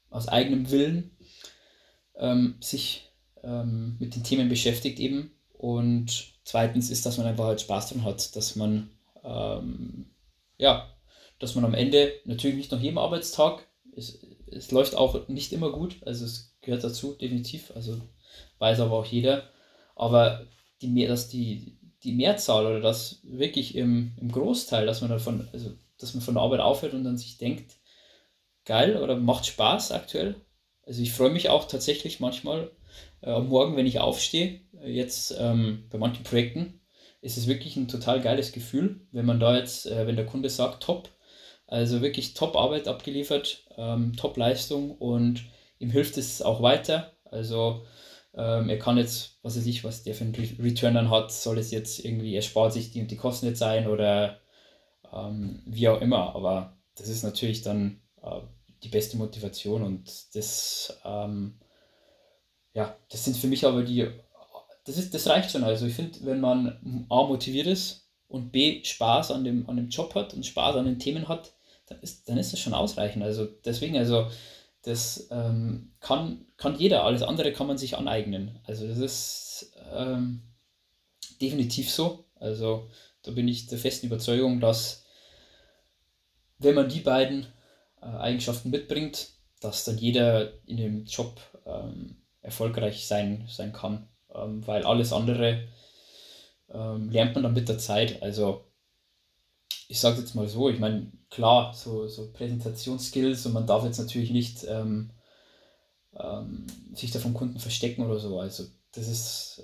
[0.09, 1.17] aus eigenem Willen
[2.17, 3.09] ähm, sich
[3.43, 5.31] ähm, mit den Themen beschäftigt eben.
[5.53, 8.89] Und zweitens ist, dass man einfach halt Spaß dran hat, dass man
[9.23, 10.05] ähm,
[10.57, 10.89] ja,
[11.39, 15.71] dass man am Ende natürlich nicht nach jedem Arbeitstag, es, es läuft auch nicht immer
[15.71, 17.99] gut, also es gehört dazu, definitiv, also
[18.59, 19.49] weiß aber auch jeder,
[19.95, 20.47] aber
[20.81, 25.47] die mehr, dass die, die Mehrzahl oder das wirklich im, im Großteil, dass man davon,
[25.53, 25.71] also
[26.03, 27.75] dass man von der Arbeit aufhört und dann sich denkt,
[28.65, 30.35] geil oder macht Spaß aktuell.
[30.85, 32.71] Also ich freue mich auch tatsächlich manchmal
[33.21, 36.81] äh, am Morgen, wenn ich aufstehe, jetzt ähm, bei manchen Projekten,
[37.21, 40.49] ist es wirklich ein total geiles Gefühl, wenn man da jetzt, äh, wenn der Kunde
[40.49, 41.09] sagt, top,
[41.67, 45.45] also wirklich top Arbeit abgeliefert, ähm, top Leistung und
[45.79, 47.13] ihm hilft es auch weiter.
[47.23, 47.85] Also
[48.35, 51.57] ähm, er kann jetzt, was weiß ich, was der für einen Return dann hat, soll
[51.57, 54.39] es jetzt irgendwie, er spart sich die und die Kosten jetzt sein oder
[55.13, 56.35] ähm, wie auch immer.
[56.35, 58.41] Aber das ist natürlich dann äh,
[58.83, 61.55] die beste Motivation und das, ähm,
[62.73, 64.07] ja, das sind für mich aber die,
[64.85, 65.63] das, ist, das reicht schon.
[65.63, 69.89] Also ich finde, wenn man A motiviert ist und B Spaß an dem, an dem
[69.89, 71.53] Job hat und Spaß an den Themen hat,
[71.87, 73.23] dann ist, dann ist das schon ausreichend.
[73.23, 74.27] Also deswegen, also
[74.83, 78.59] das ähm, kann, kann jeder, alles andere kann man sich aneignen.
[78.65, 80.41] Also das ist ähm,
[81.41, 82.25] definitiv so.
[82.35, 82.89] Also
[83.21, 85.02] da bin ich der festen Überzeugung, dass
[86.63, 87.47] wenn man die beiden
[88.01, 94.07] äh, Eigenschaften mitbringt, dass dann jeder in dem Job ähm, erfolgreich sein, sein kann.
[94.33, 95.67] Ähm, weil alles andere
[96.69, 98.21] ähm, lernt man dann mit der Zeit.
[98.21, 98.65] Also
[99.87, 103.99] ich sage jetzt mal so, ich meine, klar, so, so Präsentationsskills und man darf jetzt
[103.99, 105.11] natürlich nicht ähm,
[106.17, 108.39] ähm, sich da vom Kunden verstecken oder so.
[108.39, 109.63] Also das ist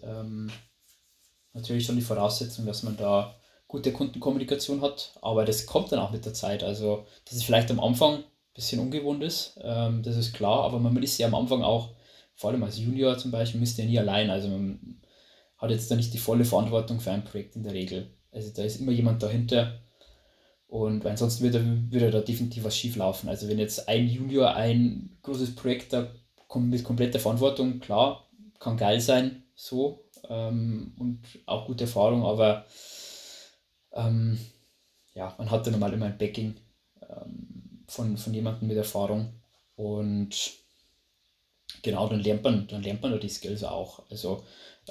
[1.53, 3.38] natürlich schon die Voraussetzung, dass man da
[3.69, 6.63] gute Kundenkommunikation hat, aber das kommt dann auch mit der Zeit.
[6.63, 10.79] Also, dass es vielleicht am Anfang ein bisschen ungewohnt ist, ähm, das ist klar, aber
[10.79, 11.93] man ist ja am Anfang auch,
[12.35, 14.29] vor allem als Junior zum Beispiel, müsste ja nie allein.
[14.29, 14.99] Also man
[15.57, 18.11] hat jetzt da nicht die volle Verantwortung für ein Projekt in der Regel.
[18.31, 19.79] Also da ist immer jemand dahinter,
[20.69, 23.27] und ansonsten würde, würde da definitiv was schief laufen.
[23.27, 26.07] Also wenn jetzt ein Junior ein großes Projekt da
[26.47, 28.27] kommt mit kompletter Verantwortung, klar,
[28.59, 32.65] kann geil sein, so ähm, und auch gute Erfahrung, aber
[33.93, 34.39] ähm,
[35.13, 36.55] ja, man hat dann normal immer ein Backing
[37.01, 39.33] ähm, von, von jemandem mit Erfahrung
[39.75, 40.51] und
[41.81, 44.03] genau, dann lernt man, dann lernt man die Skills auch.
[44.09, 44.43] Also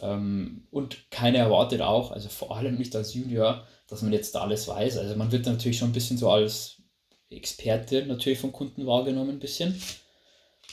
[0.03, 4.43] ähm, und keiner erwartet auch, also vor allem nicht als Junior, dass man jetzt da
[4.43, 4.99] alles weiß.
[4.99, 6.83] Also man wird natürlich schon ein bisschen so als
[7.31, 9.81] Experte natürlich vom Kunden wahrgenommen, ein bisschen.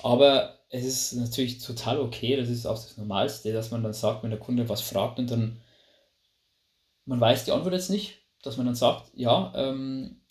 [0.02, 4.24] Aber es ist natürlich total okay, das ist auch das Normalste, dass man dann sagt,
[4.24, 5.62] wenn der Kunde was fragt und dann
[7.06, 10.22] man weiß die Antwort jetzt nicht, dass man dann sagt, ja, ähm,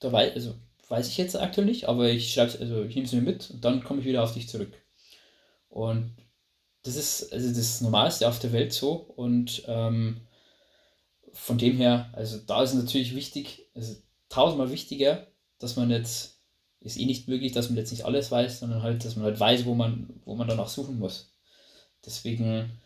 [0.00, 0.54] da weiß, also
[0.88, 3.64] weiß ich jetzt aktuell nicht, aber ich schreibe also ich nehme es mir mit und
[3.64, 4.72] dann komme ich wieder auf dich zurück.
[5.68, 6.14] Und
[6.82, 10.20] das ist also das Normalste auf der Welt so und ähm,
[11.32, 13.94] von dem her, also da ist natürlich wichtig, also
[14.28, 15.26] tausendmal wichtiger,
[15.58, 16.40] dass man jetzt,
[16.80, 19.40] ist eh nicht möglich, dass man jetzt nicht alles weiß, sondern halt, dass man halt
[19.40, 21.32] weiß, wo man, wo man danach suchen muss.
[22.04, 22.78] Deswegen,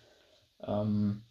[0.60, 1.25] ähm,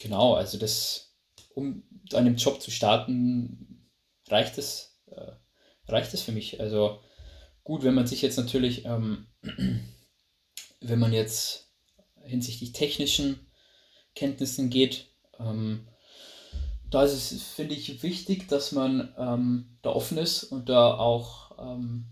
[0.00, 1.14] genau, also das,
[1.54, 3.88] um einen Job zu starten,
[4.28, 5.30] reicht es, äh,
[5.86, 6.60] reicht es für mich.
[6.60, 6.98] Also
[7.62, 9.28] gut, wenn man sich jetzt natürlich, ähm,
[10.80, 11.72] wenn man jetzt
[12.24, 13.46] hinsichtlich technischen
[14.16, 15.06] Kenntnissen geht,
[15.38, 15.86] ähm,
[16.90, 21.56] da ist es, finde ich, wichtig, dass man ähm, da offen ist und da auch
[21.60, 22.06] ähm,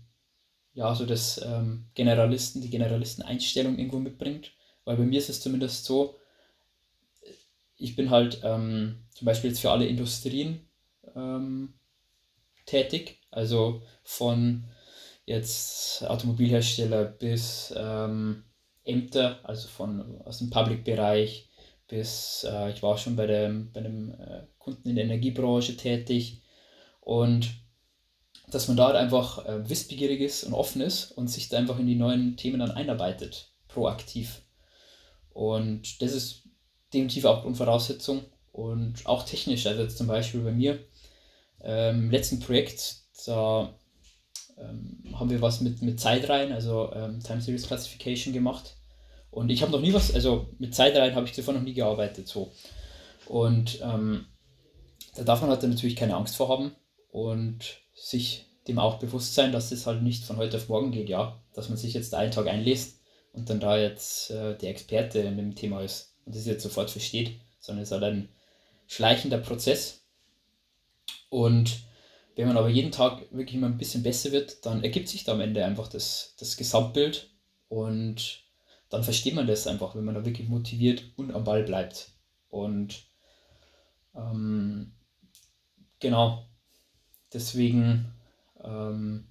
[0.73, 4.53] ja, so das ähm, Generalisten, die Generalisten-Einstellung irgendwo mitbringt.
[4.85, 6.15] Weil bei mir ist es zumindest so,
[7.79, 10.67] ich bin halt ähm, zum Beispiel jetzt für alle Industrien
[11.15, 11.73] ähm,
[12.65, 14.65] tätig, also von
[15.25, 18.43] jetzt Automobilhersteller bis ähm,
[18.83, 21.49] Ämter, also von aus dem Public-Bereich
[21.89, 26.41] bis äh, ich war schon bei, dem, bei einem äh, Kunden in der Energiebranche tätig
[27.01, 27.49] und
[28.51, 31.79] dass man da halt einfach äh, wissbegierig ist und offen ist und sich da einfach
[31.79, 34.41] in die neuen Themen dann einarbeitet, proaktiv.
[35.31, 36.48] Und das ist
[36.93, 38.21] definitiv auch Grundvoraussetzung
[38.51, 40.79] und auch technisch, also jetzt zum Beispiel bei mir,
[41.61, 43.73] ähm, letzten Projekt, da
[44.57, 48.75] ähm, haben wir was mit, mit Zeitreihen, also ähm, Time Series Classification gemacht.
[49.31, 52.27] Und ich habe noch nie was, also mit Zeitreihen habe ich zuvor noch nie gearbeitet.
[52.27, 52.51] So.
[53.27, 54.25] Und ähm,
[55.15, 56.75] da darf man halt natürlich keine Angst vor haben
[57.11, 61.09] und sich dem auch bewusst sein, dass es halt nicht von heute auf morgen geht,
[61.09, 61.41] ja.
[61.53, 62.99] Dass man sich jetzt einen Tag einlässt
[63.33, 67.39] und dann da jetzt äh, der Experte in dem Thema ist das jetzt sofort versteht,
[67.59, 68.29] sondern es ist halt ein
[68.87, 70.01] schleichender Prozess.
[71.29, 71.81] Und
[72.35, 75.33] wenn man aber jeden Tag wirklich immer ein bisschen besser wird, dann ergibt sich da
[75.33, 77.29] am Ende einfach das, das Gesamtbild
[77.67, 78.43] und
[78.89, 82.11] dann versteht man das einfach, wenn man da wirklich motiviert und am Ball bleibt.
[82.49, 83.03] Und
[84.15, 84.93] ähm,
[85.99, 86.47] genau,
[87.33, 88.11] deswegen,
[88.63, 89.27] ähm,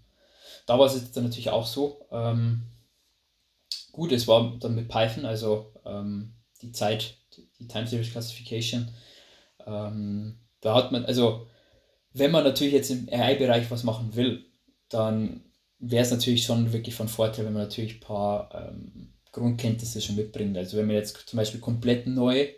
[0.66, 2.06] da war es jetzt dann natürlich auch so.
[2.12, 2.62] Ähm,
[3.90, 7.16] gut, es war dann mit Python, also ähm, die Zeit,
[7.58, 8.88] die Time Series Classification.
[9.66, 11.46] Ähm, da hat man, also
[12.12, 14.44] wenn man natürlich jetzt im AI-Bereich was machen will,
[14.88, 15.44] dann
[15.78, 20.16] wäre es natürlich schon wirklich von Vorteil, wenn man natürlich ein paar ähm, Grundkenntnisse schon
[20.16, 20.56] mitbringt.
[20.56, 22.48] Also wenn man jetzt zum Beispiel komplett neu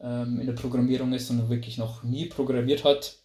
[0.00, 3.16] ähm, in der Programmierung ist und wirklich noch nie programmiert hat,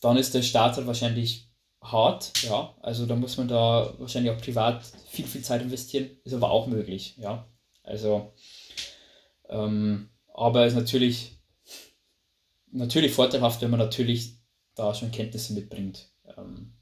[0.00, 1.48] dann ist der Starter wahrscheinlich
[1.82, 2.74] hart, ja.
[2.80, 6.66] Also da muss man da wahrscheinlich auch privat viel, viel Zeit investieren, ist aber auch
[6.66, 7.46] möglich, ja.
[7.82, 8.32] Also,
[9.48, 11.38] ähm, aber ist natürlich,
[12.70, 14.38] natürlich vorteilhaft, wenn man natürlich
[14.74, 16.08] da schon Kenntnisse mitbringt.
[16.36, 16.74] Ähm,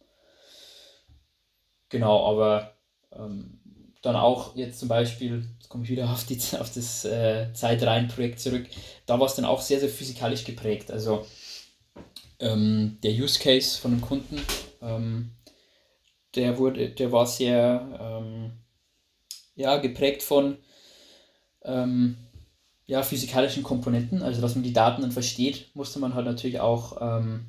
[1.88, 2.76] genau, aber
[3.12, 3.60] ähm,
[4.02, 8.40] dann auch jetzt zum Beispiel, jetzt komme ich wieder auf, die, auf das äh, Zeitreihenprojekt
[8.40, 8.66] zurück,
[9.06, 10.90] da war es dann auch sehr, sehr physikalisch geprägt.
[10.90, 11.26] Also
[12.38, 14.40] ähm, der Use Case von dem Kunden,
[14.82, 15.30] ähm,
[16.34, 18.52] der wurde, der war sehr ähm,
[19.54, 20.58] ja, geprägt von
[21.62, 22.16] ähm,
[22.86, 26.98] ja, physikalischen Komponenten, also dass man die Daten dann versteht, musste man halt natürlich auch
[27.00, 27.46] ähm,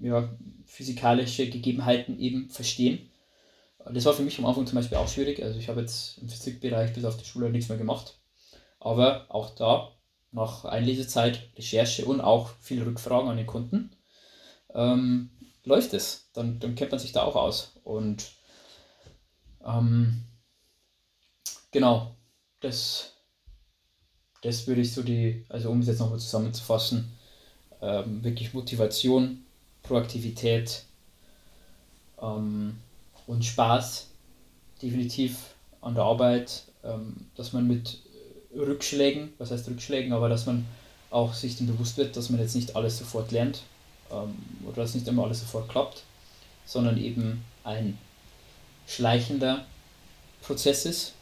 [0.00, 0.28] ja,
[0.64, 3.10] physikalische Gegebenheiten eben verstehen.
[3.90, 5.42] Das war für mich am Anfang zum Beispiel auch schwierig.
[5.42, 8.18] Also ich habe jetzt im Physikbereich bis auf die Schule nichts mehr gemacht.
[8.80, 9.92] Aber auch da,
[10.30, 13.90] nach Einlesezeit, Recherche und auch viele Rückfragen an den Kunden,
[14.74, 15.30] ähm,
[15.64, 16.28] läuft es.
[16.34, 17.72] Dann, dann kennt man sich da auch aus.
[17.82, 18.30] Und
[19.64, 20.22] ähm,
[21.70, 22.14] genau,
[22.60, 23.14] das,
[24.42, 27.12] das würde ich so die, also um es jetzt nochmal zusammenzufassen,
[27.80, 29.44] ähm, wirklich Motivation,
[29.82, 30.84] Proaktivität
[32.20, 32.76] ähm,
[33.26, 34.08] und Spaß
[34.82, 37.98] definitiv an der Arbeit, ähm, dass man mit
[38.54, 40.66] Rückschlägen, was heißt Rückschlägen, aber dass man
[41.10, 43.62] auch sich dem bewusst wird, dass man jetzt nicht alles sofort lernt
[44.10, 44.36] ähm,
[44.66, 46.02] oder dass nicht immer alles sofort klappt,
[46.64, 47.98] sondern eben ein
[48.86, 49.64] schleichender
[50.42, 51.14] Prozess ist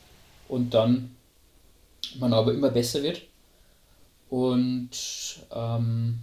[0.48, 1.15] und dann
[2.18, 3.22] man aber immer besser wird
[4.28, 4.90] und
[5.52, 6.20] ähm,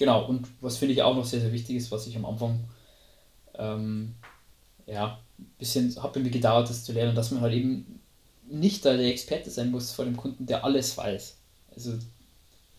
[0.00, 2.58] Genau, und was finde ich auch noch sehr, sehr wichtig ist, was ich am Anfang
[3.58, 4.14] ähm,
[4.86, 8.00] ja, ein bisschen hat bei mir gedauert, das zu lernen, dass man halt eben
[8.48, 11.36] nicht da der Experte sein muss vor dem Kunden, der alles weiß.
[11.74, 11.98] Also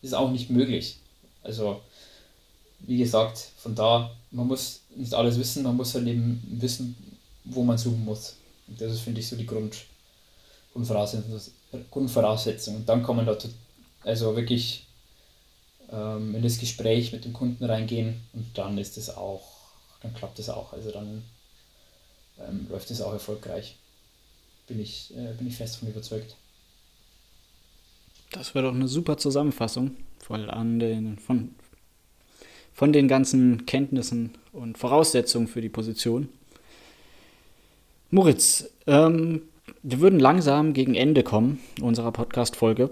[0.02, 0.98] ist auch nicht möglich.
[1.44, 1.82] Also
[2.80, 6.96] wie gesagt, von da, man muss nicht alles wissen, man muss halt eben wissen,
[7.44, 8.36] wo man suchen muss.
[8.68, 9.76] Und das ist, finde ich, so die Grund,
[10.74, 11.40] Grundvoraussetzung,
[11.90, 12.76] Grundvoraussetzung.
[12.78, 13.38] Und dann man da
[14.04, 14.88] also wirklich
[15.92, 19.44] ähm, in das Gespräch mit dem Kunden reingehen und dann ist es auch,
[20.02, 20.74] dann klappt es auch.
[20.74, 21.24] Also dann
[22.40, 23.78] ähm, läuft es auch erfolgreich.
[24.68, 26.36] Bin ich, äh, bin ich fest davon überzeugt.
[28.32, 31.54] Das wäre doch eine super Zusammenfassung voll an den, von,
[32.74, 36.30] von den ganzen Kenntnissen und Voraussetzungen für die Position.
[38.10, 39.42] Moritz, ähm,
[39.84, 42.92] wir würden langsam gegen Ende kommen unserer Podcast-Folge.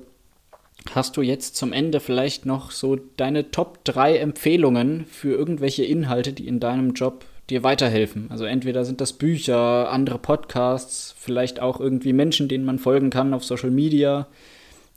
[0.92, 6.34] Hast du jetzt zum Ende vielleicht noch so deine Top 3 Empfehlungen für irgendwelche Inhalte,
[6.34, 8.28] die in deinem Job dir weiterhelfen?
[8.30, 13.34] Also entweder sind das Bücher, andere Podcasts, vielleicht auch irgendwie Menschen, denen man folgen kann
[13.34, 14.28] auf Social Media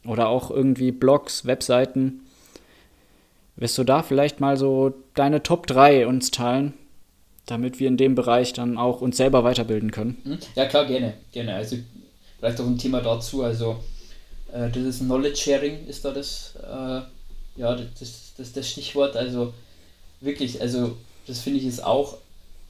[0.06, 2.20] oder auch irgendwie Blogs, Webseiten.
[3.56, 6.72] Wirst du da vielleicht mal so deine Top 3 uns teilen,
[7.46, 10.18] damit wir in dem Bereich dann auch uns selber weiterbilden können?
[10.24, 10.38] Hm?
[10.54, 11.14] Ja, klar, gerne.
[11.32, 11.54] Gerne.
[11.54, 11.76] Also
[12.38, 13.42] vielleicht auch ein Thema dazu.
[13.42, 13.82] Also
[14.52, 19.16] äh, das ist Knowledge Sharing, ist da das, äh, ja, das, das, das Stichwort.
[19.16, 19.52] Also
[20.20, 22.18] wirklich, also das finde ich ist auch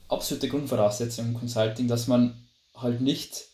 [0.08, 2.34] absolute Grundvoraussetzung im Consulting, dass man
[2.76, 3.46] halt nicht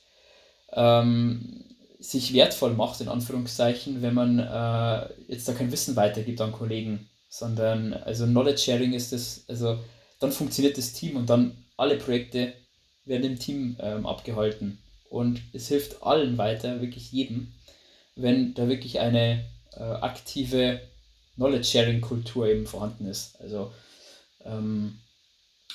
[0.73, 1.65] ähm,
[1.99, 7.09] sich wertvoll macht, in Anführungszeichen, wenn man äh, jetzt da kein Wissen weitergibt an Kollegen,
[7.29, 9.79] sondern also Knowledge Sharing ist das, also
[10.21, 12.55] dann funktioniert das Team und dann alle Projekte
[13.05, 14.79] werden im Team ähm, abgehalten
[15.11, 17.55] und es hilft allen weiter, wirklich jedem
[18.17, 20.81] wenn da wirklich eine äh, aktive
[21.37, 23.41] Knowledge-Sharing-Kultur eben vorhanden ist.
[23.41, 23.73] Also
[24.45, 25.01] Ähm,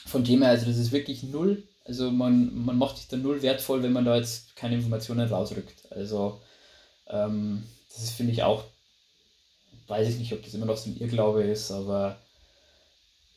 [0.06, 1.64] von dem her, also das ist wirklich null.
[1.86, 5.92] Also man, man macht sich da null wertvoll, wenn man da jetzt keine Informationen rausrückt.
[5.92, 6.42] Also
[7.08, 7.64] ähm,
[7.94, 8.66] das finde ich, auch,
[9.88, 12.22] weiß ich nicht, ob das immer noch so ein Irrglaube ist, aber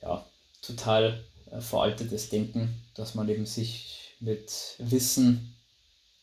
[0.02, 0.25] ja,
[0.62, 5.54] total äh, veraltetes Denken, dass man eben sich mit Wissen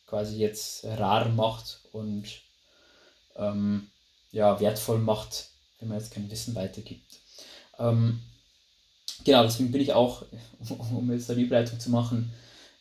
[0.08, 2.28] quasi jetzt rar macht und
[3.36, 3.90] ähm,
[4.32, 7.20] ja, wertvoll macht, wenn man jetzt kein Wissen weitergibt.
[7.80, 8.20] Ähm,
[9.24, 10.26] genau, deswegen bin ich auch,
[10.92, 12.34] um jetzt eine Überleitung zu machen,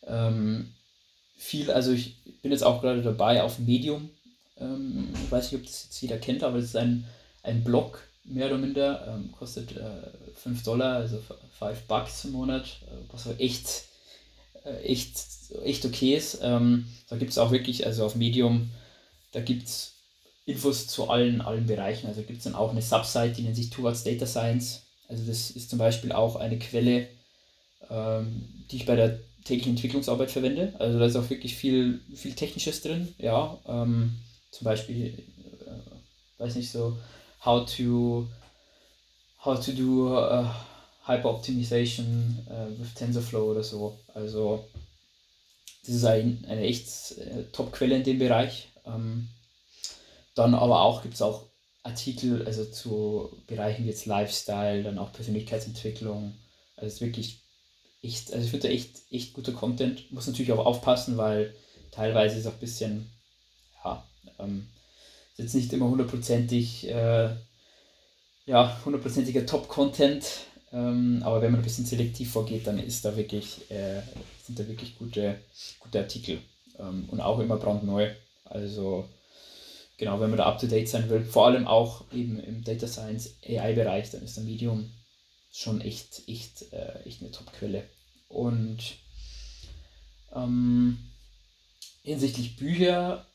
[0.06, 0.74] ähm,
[1.36, 4.10] viel, also ich bin jetzt auch gerade dabei auf Medium.
[4.58, 7.06] Ähm, ich weiß nicht, ob das jetzt jeder kennt, aber es ist ein,
[7.42, 11.20] ein Blog, mehr oder minder, ähm, kostet äh, 5 Dollar, also
[11.58, 13.84] 5 Bucks im Monat, äh, was echt,
[14.64, 15.16] äh, echt,
[15.64, 16.38] echt okay ist.
[16.42, 18.70] Ähm, da gibt es auch wirklich, also auf Medium,
[19.32, 19.92] da gibt es
[20.44, 22.06] Infos zu allen, allen Bereichen.
[22.06, 24.82] Also gibt es dann auch eine Subsite, die nennt sich Towards Data Science.
[25.08, 27.08] Also das ist zum Beispiel auch eine Quelle,
[27.90, 30.74] ähm, die ich bei der täglichen Entwicklungsarbeit verwende.
[30.78, 33.14] Also da ist auch wirklich viel, viel Technisches drin.
[33.18, 34.12] Ja, ähm,
[34.50, 35.06] zum Beispiel,
[35.66, 36.96] äh, weiß nicht so,
[37.44, 38.26] how to
[39.38, 40.48] how to do uh,
[41.06, 43.98] Hyper Optimization uh, with TensorFlow oder so.
[44.14, 44.64] Also
[45.84, 48.68] das ist ein, eine echt äh, Top-Quelle in dem Bereich.
[48.86, 49.28] Ähm,
[50.34, 51.46] dann aber auch gibt es auch
[51.82, 56.34] Artikel, also zu Bereichen wie jetzt Lifestyle, dann auch Persönlichkeitsentwicklung.
[56.76, 57.40] Also es ist wirklich
[58.02, 60.12] echt, also ich finde echt, echt guter Content.
[60.12, 61.52] Muss natürlich auch aufpassen, weil
[61.90, 63.10] teilweise ist auch ein bisschen,
[63.84, 64.06] ja,
[64.38, 64.68] ähm,
[65.36, 67.30] jetzt nicht immer hundertprozentig, äh,
[68.46, 70.24] ja, hundertprozentiger Top-Content.
[70.72, 74.02] Ähm, aber wenn man ein bisschen selektiv vorgeht, dann ist da wirklich, äh,
[74.44, 75.38] sind da wirklich gute,
[75.80, 76.38] gute Artikel.
[76.78, 78.10] Ähm, und auch immer brandneu.
[78.44, 79.08] Also
[79.98, 82.86] genau, wenn man da up to date sein will, vor allem auch eben im Data
[82.86, 84.90] Science AI-Bereich, dann ist der Medium
[85.52, 87.84] schon echt, echt, äh, echt eine Top-Quelle.
[88.28, 88.96] Und
[90.34, 90.98] ähm,
[92.02, 93.26] hinsichtlich Bücher,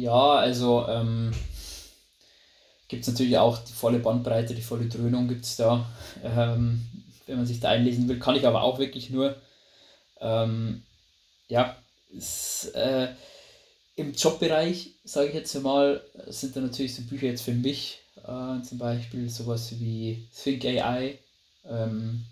[0.00, 1.32] ja, also ähm,
[2.88, 5.86] gibt es natürlich auch die volle Bandbreite, die volle Dröhnung gibt es da.
[6.22, 6.86] Ähm,
[7.26, 9.36] wenn man sich da einlesen will, kann ich aber auch wirklich nur,
[10.20, 10.82] ähm,
[11.48, 11.76] ja,
[12.16, 13.08] es, äh,
[13.96, 18.62] im Jobbereich, sage ich jetzt mal, sind da natürlich so Bücher jetzt für mich, äh,
[18.62, 21.18] zum Beispiel sowas wie Think AI
[21.64, 22.24] ähm,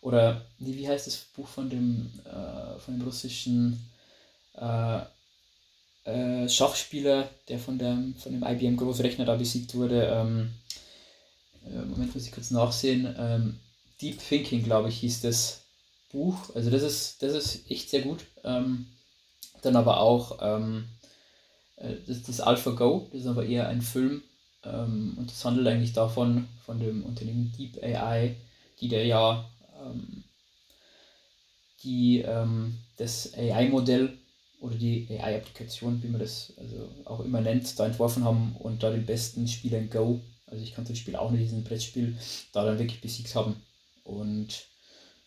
[0.00, 3.84] oder wie heißt das Buch von dem, äh, von dem russischen
[6.08, 10.06] äh, Schachspieler, der von dem, von dem IBM Großrechner da besiegt wurde.
[10.06, 10.50] Ähm,
[11.66, 13.14] äh, Moment, muss ich kurz nachsehen.
[13.18, 13.60] Ähm,
[14.00, 15.62] Deep Thinking, glaube ich, hieß das
[16.10, 16.54] Buch.
[16.54, 18.24] Also das ist, das ist echt sehr gut.
[18.42, 18.86] Ähm,
[19.60, 20.88] dann aber auch ähm,
[21.76, 24.22] äh, das, das AlphaGo, das ist aber eher ein Film.
[24.64, 28.36] Ähm, und das handelt eigentlich davon, von dem Unternehmen Deep AI,
[28.80, 29.48] die der ja
[29.84, 30.24] ähm,
[31.84, 32.24] die
[32.96, 34.18] das AI-Modell
[34.60, 38.90] oder die AI-Applikation, wie man das also auch immer nennt, da entworfen haben und da
[38.90, 42.16] den besten Spieler in Go, also ich kannte das Spiel auch nicht, diesen Brettspiel,
[42.52, 43.62] da dann wirklich besiegt haben.
[44.04, 44.66] Und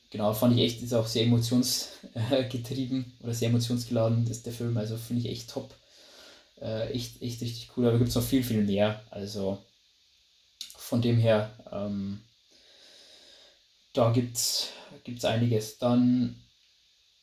[0.10, 4.98] genau, fand ich echt, ist auch sehr emotionsgetrieben oder sehr emotionsgeladen, das der Film, also
[4.98, 5.74] finde ich echt top.
[6.60, 9.02] Äh, echt, echt richtig cool, aber gibt es noch viel, viel mehr.
[9.10, 9.58] Also
[10.76, 12.22] von dem her, ähm,
[13.94, 15.78] da gibt es einiges.
[15.78, 16.36] Dann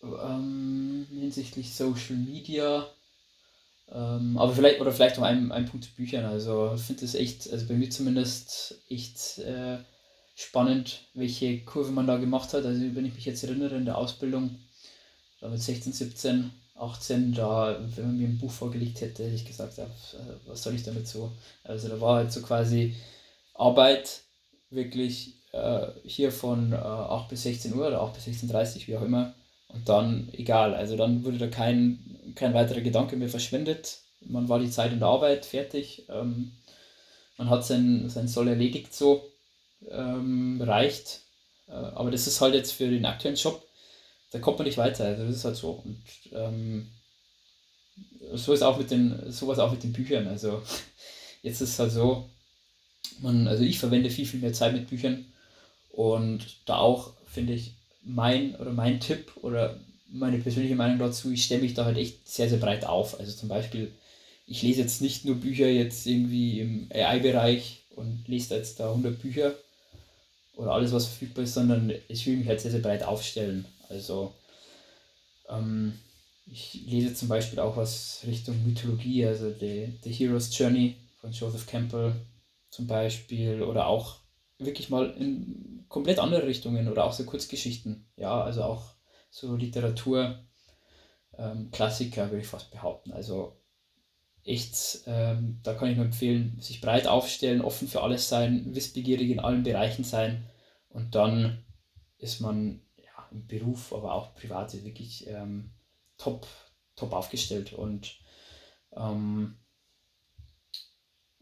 [0.03, 2.87] ähm, hinsichtlich Social Media.
[3.91, 6.25] Ähm, aber vielleicht, oder vielleicht noch ein, ein Punkt zu Büchern.
[6.25, 9.79] Also ich finde es echt, also bei mir zumindest echt äh,
[10.35, 12.65] spannend, welche Kurve man da gemacht hat.
[12.65, 14.59] Also wenn ich mich jetzt erinnere in der Ausbildung,
[15.41, 19.47] da mit 16, 17, 18, da, wenn man mir ein Buch vorgelegt hätte, hätte ich
[19.47, 19.87] gesagt, ja,
[20.47, 21.33] was soll ich damit so?
[21.65, 22.95] Also da war halt so quasi
[23.55, 24.23] Arbeit
[24.71, 28.97] wirklich äh, hier von äh, 8 bis 16 Uhr oder 8 bis 16.30 Uhr, wie
[28.97, 29.35] auch immer,
[29.69, 33.99] und dann egal, also dann wurde da kein, kein weiterer Gedanke mehr verschwendet.
[34.21, 36.07] Man war die Zeit in der Arbeit fertig.
[36.09, 36.53] Ähm,
[37.37, 39.31] man hat sein, sein Soll erledigt so.
[39.91, 41.21] Ähm, reicht.
[41.69, 43.63] Äh, aber das ist halt jetzt für den aktuellen Job,
[44.33, 45.05] da kommt man nicht weiter.
[45.05, 45.71] Also das ist halt so.
[45.85, 46.03] Und
[46.33, 46.89] ähm,
[48.35, 50.27] so ist auch mit den, sowas auch mit den Büchern.
[50.27, 50.63] Also
[51.43, 52.29] jetzt ist es halt so,
[53.21, 55.27] man, also ich verwende viel, viel mehr Zeit mit Büchern.
[55.91, 59.79] Und da auch, finde ich, mein oder mein Tipp oder
[60.11, 63.19] meine persönliche Meinung dazu, ich stelle mich da halt echt sehr, sehr breit auf.
[63.21, 63.93] Also zum Beispiel,
[64.47, 68.89] ich lese jetzt nicht nur Bücher jetzt irgendwie im AI-Bereich und lese da jetzt da
[68.91, 69.55] 100 Bücher
[70.57, 73.67] oder alles, was verfügbar ist, sondern ich will mich halt sehr, sehr breit aufstellen.
[73.89, 74.35] Also
[75.49, 75.99] ähm,
[76.47, 81.67] ich lese zum Beispiel auch was Richtung Mythologie, also The, The Hero's Journey von Joseph
[81.67, 82.15] Campbell
[82.71, 84.17] zum Beispiel oder auch
[84.59, 88.07] wirklich mal in komplett andere Richtungen oder auch so Kurzgeschichten.
[88.17, 88.95] Ja, also auch
[89.31, 90.45] so Literatur,
[91.37, 93.13] ähm, Klassiker würde ich fast behaupten.
[93.13, 93.57] Also
[94.45, 99.31] echt, ähm, da kann ich nur empfehlen, sich breit aufstellen, offen für alles sein, wissbegierig
[99.31, 100.45] in allen Bereichen sein
[100.89, 101.65] und dann
[102.19, 105.71] ist man ja, im Beruf, aber auch privat wirklich ähm,
[106.17, 106.47] top,
[106.97, 108.19] top aufgestellt und
[108.97, 109.59] ähm,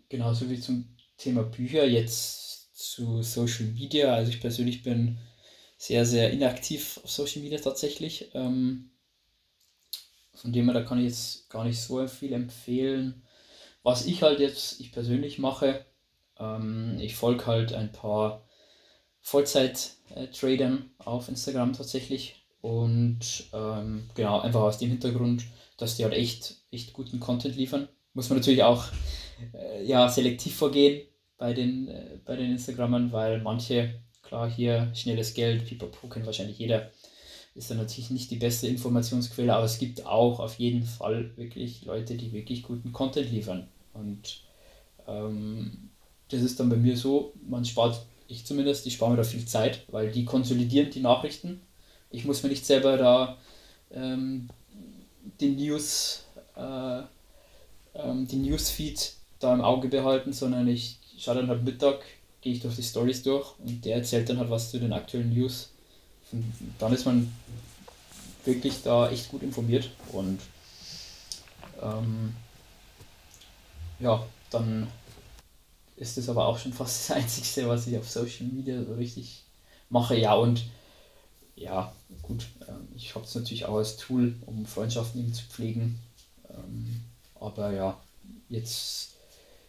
[0.09, 4.15] genauso wie zum Thema Bücher, jetzt zu Social Media.
[4.15, 5.19] Also ich persönlich bin
[5.79, 8.31] sehr, sehr inaktiv auf Social Media tatsächlich.
[8.35, 8.91] Ähm,
[10.35, 13.23] von dem her, da kann ich jetzt gar nicht so viel empfehlen.
[13.83, 15.87] Was ich halt jetzt, ich persönlich mache,
[16.39, 18.47] ähm, ich folge halt ein paar
[19.23, 22.45] Vollzeit-Tradern auf Instagram tatsächlich.
[22.61, 25.45] Und ähm, genau, einfach aus dem Hintergrund,
[25.79, 27.89] dass die halt echt, echt guten Content liefern.
[28.13, 28.85] Muss man natürlich auch
[29.55, 31.07] äh, ja, selektiv vorgehen
[31.39, 36.59] bei den, äh, bei den Instagrammern, weil manche, klar, hier schnelles Geld, Pipapo kennt wahrscheinlich
[36.59, 36.91] jeder,
[37.55, 41.85] ist dann natürlich nicht die beste Informationsquelle, aber es gibt auch auf jeden Fall wirklich
[41.85, 43.69] Leute, die wirklich guten Content liefern.
[43.95, 44.43] Und
[45.09, 45.91] ähm,
[46.29, 49.47] das ist dann bei mir so, man spart, ich zumindest, ich spare mir da viel
[49.47, 51.61] Zeit, weil die konsolidieren die Nachrichten.
[52.11, 53.39] Ich muss mir nicht selber da
[53.91, 54.49] ähm,
[55.41, 56.25] den News,
[56.57, 57.03] äh,
[57.95, 62.01] ähm, den Newsfeed da im Auge behalten, sondern ich schaue dann halt Mittag,
[62.41, 65.33] gehe ich durch die Stories durch und der erzählt dann halt was zu den aktuellen
[65.35, 65.71] News
[66.79, 67.33] dann ist man
[68.45, 70.41] wirklich da echt gut informiert und
[71.81, 72.35] ähm,
[73.99, 74.89] ja, dann
[75.97, 79.43] ist es aber auch schon fast das Einzige, was ich auf Social Media so richtig
[79.89, 80.17] mache.
[80.17, 80.65] Ja, und
[81.55, 81.93] ja,
[82.23, 85.99] gut, ähm, ich habe es natürlich auch als Tool, um Freundschaften eben zu pflegen.
[86.51, 87.01] Ähm,
[87.41, 88.01] aber ja,
[88.49, 89.13] jetzt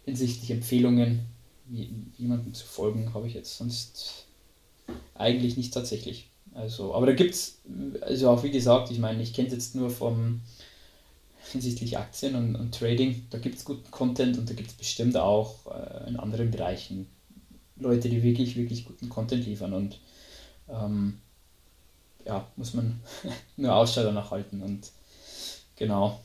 [0.06, 1.26] hinsichtlich Empfehlungen,
[1.70, 4.26] jemandem zu folgen, habe ich jetzt sonst
[5.16, 6.30] eigentlich nicht tatsächlich.
[6.54, 7.60] Also, aber da gibt es,
[8.02, 10.42] also auch wie gesagt, ich meine, ich kenne es jetzt nur vom
[11.52, 15.16] hinsichtlich Aktien und, und Trading, da gibt es guten Content und da gibt es bestimmt
[15.16, 17.08] auch äh, in anderen Bereichen
[17.78, 20.00] Leute, die wirklich, wirklich guten Content liefern und
[20.68, 21.20] ähm,
[22.26, 23.00] ja, muss man
[23.58, 24.92] nur Ausschau danach halten und
[25.76, 26.20] genau.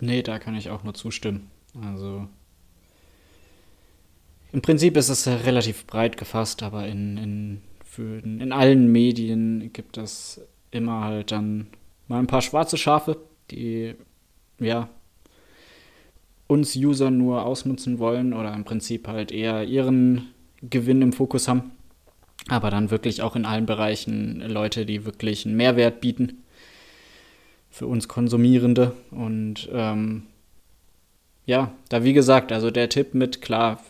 [0.00, 1.50] Nee, da kann ich auch nur zustimmen.
[1.82, 2.28] Also
[4.52, 9.98] im Prinzip ist es relativ breit gefasst, aber in, in, für, in allen Medien gibt
[9.98, 11.66] es immer halt dann
[12.06, 13.16] mal ein paar schwarze Schafe,
[13.50, 13.94] die
[14.60, 14.88] ja
[16.46, 20.28] uns User nur ausnutzen wollen oder im Prinzip halt eher ihren
[20.62, 21.72] Gewinn im Fokus haben.
[22.48, 26.44] Aber dann wirklich auch in allen Bereichen Leute, die wirklich einen Mehrwert bieten
[27.70, 28.94] für uns Konsumierende.
[29.10, 30.26] Und ähm,
[31.46, 33.80] ja, da wie gesagt, also der Tipp mit, klar,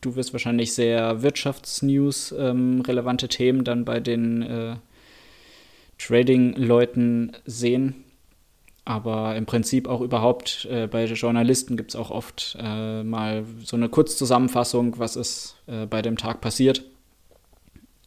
[0.00, 4.76] du wirst wahrscheinlich sehr Wirtschaftsnews ähm, relevante Themen dann bei den äh,
[5.98, 8.04] Trading-Leuten sehen.
[8.86, 13.76] Aber im Prinzip auch überhaupt äh, bei Journalisten gibt es auch oft äh, mal so
[13.76, 16.84] eine Kurzzusammenfassung, was ist äh, bei dem Tag passiert.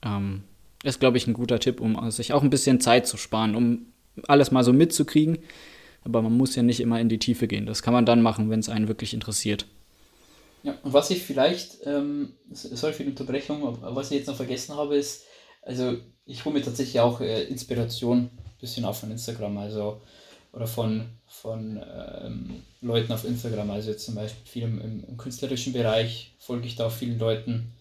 [0.03, 0.43] Ähm,
[0.83, 3.87] ist, glaube ich, ein guter Tipp, um sich auch ein bisschen Zeit zu sparen, um
[4.27, 5.39] alles mal so mitzukriegen
[6.03, 7.65] aber man muss ja nicht immer in die Tiefe gehen.
[7.65, 9.65] Das kann man dann machen, wenn es einen wirklich interessiert.
[10.63, 14.75] Ja, und was ich vielleicht, ähm, sorry für die Unterbrechung, was ich jetzt noch vergessen
[14.75, 15.23] habe, ist,
[15.61, 20.01] also ich hole mir tatsächlich auch äh, Inspiration ein bisschen auf von Instagram, also
[20.53, 21.79] oder von, von
[22.21, 26.75] ähm, Leuten auf Instagram, also jetzt zum Beispiel viel im, im, künstlerischen Bereich folge ich
[26.75, 27.73] da auch vielen Leuten,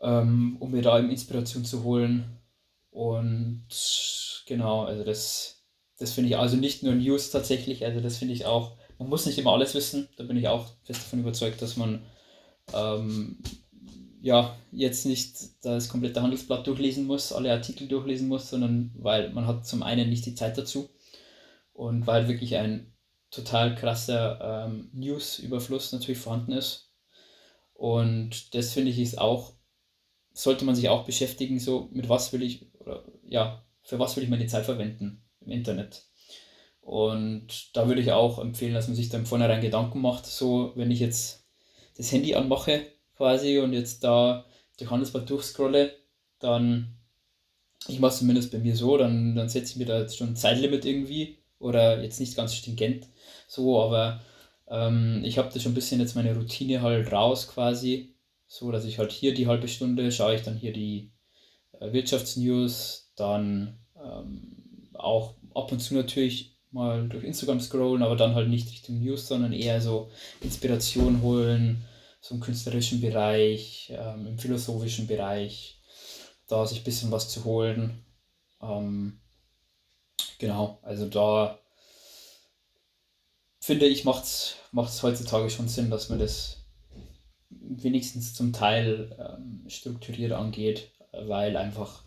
[0.00, 2.38] ähm, um mir da eben Inspiration zu holen.
[2.90, 3.66] Und
[4.46, 5.61] genau, also das
[6.02, 9.24] das finde ich also nicht nur News tatsächlich, also das finde ich auch, man muss
[9.24, 12.02] nicht immer alles wissen, da bin ich auch fest davon überzeugt, dass man
[12.74, 13.38] ähm,
[14.20, 19.46] ja jetzt nicht das komplette Handelsblatt durchlesen muss, alle Artikel durchlesen muss, sondern weil man
[19.46, 20.90] hat zum einen nicht die Zeit dazu
[21.72, 22.92] und weil wirklich ein
[23.30, 26.90] total krasser ähm, News-Überfluss natürlich vorhanden ist.
[27.74, 29.52] Und das finde ich ist auch,
[30.32, 34.24] sollte man sich auch beschäftigen, so mit was will ich, oder ja, für was will
[34.24, 36.04] ich meine Zeit verwenden im Internet.
[36.80, 40.72] Und da würde ich auch empfehlen, dass man sich da im Vornherein Gedanken macht, so
[40.74, 41.46] wenn ich jetzt
[41.96, 42.86] das Handy anmache
[43.16, 44.46] quasi und jetzt da
[44.78, 45.92] durch Handelsblatt durchscrolle,
[46.40, 46.96] dann,
[47.86, 50.30] ich mache es zumindest bei mir so, dann, dann setze ich mir da jetzt schon
[50.30, 53.06] ein Zeitlimit irgendwie oder jetzt nicht ganz stringent
[53.46, 54.20] so, aber
[54.68, 58.16] ähm, ich habe da schon ein bisschen jetzt meine Routine halt raus quasi,
[58.46, 61.12] so dass ich halt hier die halbe Stunde schaue ich dann hier die
[61.78, 64.61] äh, Wirtschaftsnews, dann ähm,
[65.02, 69.28] auch ab und zu natürlich mal durch Instagram scrollen, aber dann halt nicht Richtung News,
[69.28, 71.84] sondern eher so Inspiration holen,
[72.20, 75.80] so im künstlerischen Bereich, ähm, im philosophischen Bereich,
[76.48, 78.04] da sich ein bisschen was zu holen.
[78.62, 79.20] Ähm,
[80.38, 81.58] genau, also da
[83.60, 86.64] finde ich, macht es heutzutage schon Sinn, dass man das
[87.50, 92.02] wenigstens zum Teil ähm, strukturiert angeht, weil einfach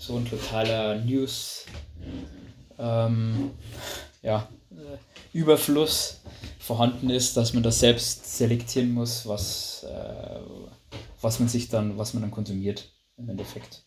[0.00, 1.66] so ein totaler News
[2.78, 3.50] ähm,
[4.22, 4.48] ja,
[5.34, 6.20] Überfluss
[6.58, 10.40] vorhanden ist, dass man das selbst selektieren muss, was, äh,
[11.20, 13.84] was man sich dann, was man dann konsumiert im Endeffekt.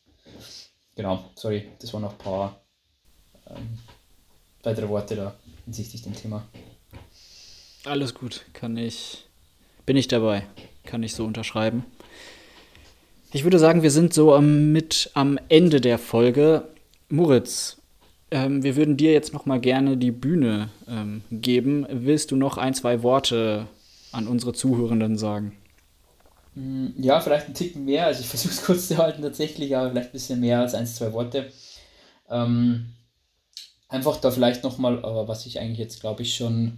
[0.95, 2.61] Genau, sorry, das waren noch ein paar
[3.49, 3.79] ähm,
[4.61, 5.35] weitere Worte da
[5.65, 6.47] hinsichtlich dem Thema.
[7.85, 9.25] Alles gut, kann ich,
[9.87, 10.45] bin ich dabei,
[10.83, 11.83] kann ich so unterschreiben.
[13.35, 16.67] Ich würde sagen, wir sind so am, mit am Ende der Folge.
[17.09, 17.81] Moritz,
[18.29, 21.87] ähm, wir würden dir jetzt noch mal gerne die Bühne ähm, geben.
[21.89, 23.65] Willst du noch ein, zwei Worte
[24.11, 25.57] an unsere Zuhörenden sagen?
[26.53, 28.05] Mm, ja, vielleicht ein Ticken mehr.
[28.05, 30.85] Also ich versuche es kurz zu halten tatsächlich, aber vielleicht ein bisschen mehr als ein,
[30.85, 31.51] zwei Worte.
[32.29, 32.93] Ähm,
[33.87, 36.77] einfach da vielleicht noch mal, aber was ich eigentlich jetzt glaube ich schon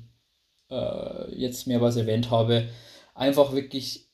[0.72, 2.70] äh, jetzt mehrmals erwähnt habe,
[3.14, 4.05] einfach wirklich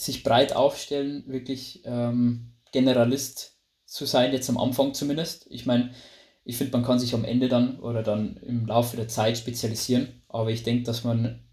[0.00, 5.46] sich breit aufstellen, wirklich ähm, Generalist zu sein, jetzt am Anfang zumindest.
[5.50, 5.90] Ich meine,
[6.44, 10.22] ich finde, man kann sich am Ende dann oder dann im Laufe der Zeit spezialisieren,
[10.28, 11.44] aber ich denke, dass man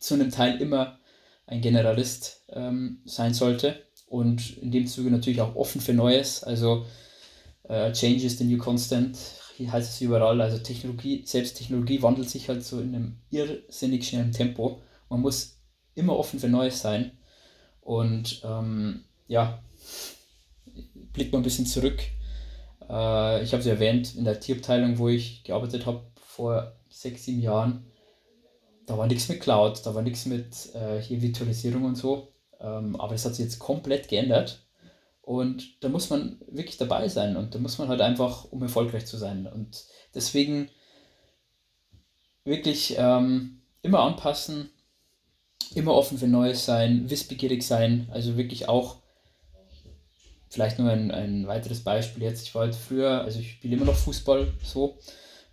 [0.00, 0.98] zu einem Teil immer
[1.46, 6.42] ein Generalist ähm, sein sollte und in dem Zuge natürlich auch offen für Neues.
[6.42, 6.84] Also
[7.64, 9.16] äh, Change is the new constant,
[9.56, 10.40] hier heißt es überall.
[10.40, 14.82] Also Technologie, selbst Technologie wandelt sich halt so in einem irrsinnig schnellen Tempo.
[15.08, 15.60] Man muss
[15.94, 17.15] immer offen für Neues sein.
[17.86, 19.62] Und ähm, ja,
[21.12, 22.00] blickt mal ein bisschen zurück.
[22.90, 27.40] Äh, ich habe es erwähnt, in der Tierabteilung, wo ich gearbeitet habe vor sechs, sieben
[27.40, 27.86] Jahren,
[28.86, 32.32] da war nichts mit Cloud, da war nichts mit äh, hier Virtualisierung und so.
[32.58, 34.66] Ähm, aber es hat sich jetzt komplett geändert.
[35.22, 39.06] Und da muss man wirklich dabei sein und da muss man halt einfach, um erfolgreich
[39.06, 39.46] zu sein.
[39.46, 40.70] Und deswegen
[42.44, 44.70] wirklich ähm, immer anpassen,
[45.74, 48.96] immer offen für Neues sein, wissbegierig sein, also wirklich auch,
[50.48, 53.86] vielleicht nur ein, ein weiteres Beispiel jetzt, ich war halt früher, also ich spiele immer
[53.86, 54.98] noch Fußball so,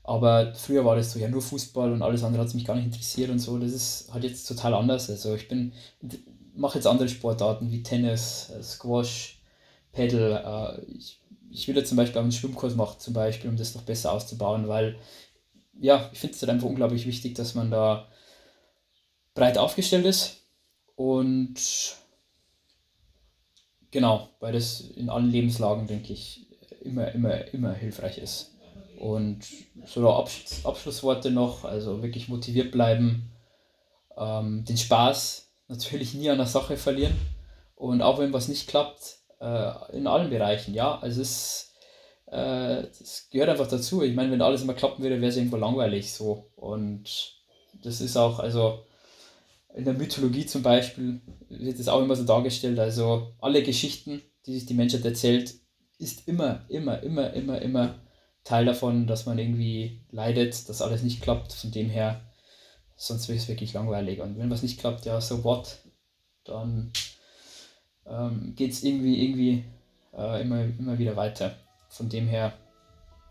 [0.04, 2.86] aber früher war das so, ja nur Fußball und alles andere hat mich gar nicht
[2.86, 5.74] interessiert und so, das ist halt jetzt total anders, also ich bin,
[6.56, 9.42] mache jetzt andere Sportarten wie Tennis, Squash,
[9.92, 13.76] Paddle, äh, ich, ich will jetzt zum Beispiel einen Schwimmkurs machen, zum Beispiel, um das
[13.76, 14.96] noch besser auszubauen, weil
[15.80, 18.08] ja, ich finde es halt einfach unglaublich wichtig, dass man da
[19.34, 20.42] breit aufgestellt ist
[20.96, 21.56] und
[23.92, 26.48] genau, weil das in allen Lebenslagen, denke ich,
[26.82, 28.52] immer, immer, immer hilfreich ist.
[29.00, 29.46] Und
[29.86, 33.32] so Absch Abschlussworte noch, also wirklich motiviert bleiben,
[34.18, 37.16] ähm, den Spaß natürlich nie an der Sache verlieren
[37.76, 41.74] und auch wenn was nicht klappt, äh, in allen Bereichen, ja, also es
[42.28, 44.02] äh, das gehört einfach dazu.
[44.02, 47.36] Ich meine, wenn alles immer klappen würde, wäre es irgendwo langweilig so und
[47.84, 48.86] das ist auch, also
[49.76, 52.80] in der Mythologie zum Beispiel wird es auch immer so dargestellt.
[52.80, 55.56] Also alle Geschichten, die sich die Menschheit erzählt,
[55.98, 57.96] ist immer, immer, immer, immer, immer
[58.44, 61.54] Teil davon, dass man irgendwie leidet, dass alles nicht klappt.
[61.54, 62.22] Von dem her,
[62.96, 64.22] sonst wäre es wirklich langweilig.
[64.22, 65.80] Und wenn was nicht klappt, ja, so what?
[66.44, 66.92] Dann
[68.06, 69.64] ähm, geht es irgendwie, irgendwie
[70.16, 71.56] äh, immer, immer wieder weiter.
[71.90, 72.54] Von dem her,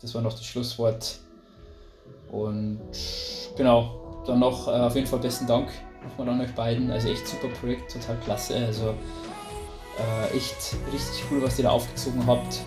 [0.01, 1.19] das war noch das Schlusswort.
[2.31, 2.81] Und
[3.55, 5.69] genau, dann noch äh, auf jeden Fall besten Dank
[6.03, 6.91] nochmal an euch beiden.
[6.91, 8.55] Also echt super Projekt, total klasse.
[8.55, 8.95] Also
[9.97, 12.61] äh, echt richtig cool, was ihr da aufgezogen habt.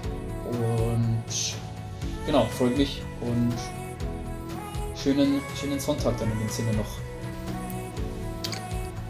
[0.51, 1.25] Und
[2.25, 3.55] genau, freut mich und
[4.97, 6.87] schönen, schönen Sonntag dann in dem Sinne noch.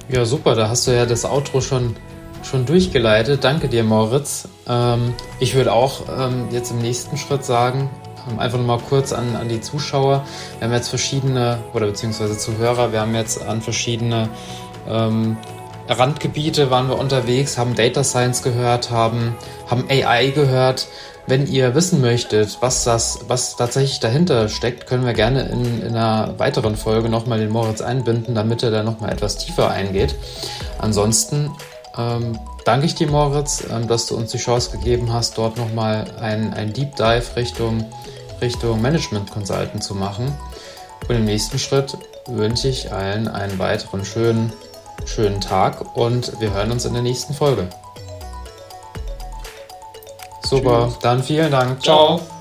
[0.09, 1.97] Ja, super, da hast du ja das Outro schon,
[2.43, 3.43] schon durchgeleitet.
[3.43, 4.49] Danke dir, Moritz.
[4.69, 7.91] Ähm, ich würde auch ähm, jetzt im nächsten Schritt sagen,
[8.39, 10.25] einfach nochmal kurz an, an die Zuschauer.
[10.59, 14.29] Wir haben jetzt verschiedene, oder beziehungsweise Zuhörer, wir haben jetzt an verschiedene
[14.89, 15.37] ähm,
[15.89, 19.37] Randgebiete waren wir unterwegs, haben Data Science gehört, haben,
[19.69, 20.89] haben AI gehört.
[21.29, 25.97] Wenn ihr wissen möchtet, was das, was tatsächlich dahinter steckt, können wir gerne in, in
[25.97, 30.15] einer weiteren Folge nochmal den Moritz einbinden, damit er da nochmal etwas tiefer eingeht.
[30.79, 31.51] Ansonsten
[31.99, 36.05] ähm, danke ich dir, Moritz, ähm, dass du uns die Chance gegeben hast, dort nochmal
[36.21, 37.85] ein, ein Deep Dive Richtung
[38.41, 40.33] Richtung Management Consultant zu machen.
[41.09, 41.97] Und im nächsten Schritt
[42.27, 44.53] wünsche ich allen einen weiteren schönen,
[45.05, 47.69] schönen Tag und wir hören uns in der nächsten Folge.
[50.43, 50.99] Super, Tschüss.
[51.01, 51.83] dann vielen Dank.
[51.83, 52.19] Ciao.
[52.19, 52.36] Ciao.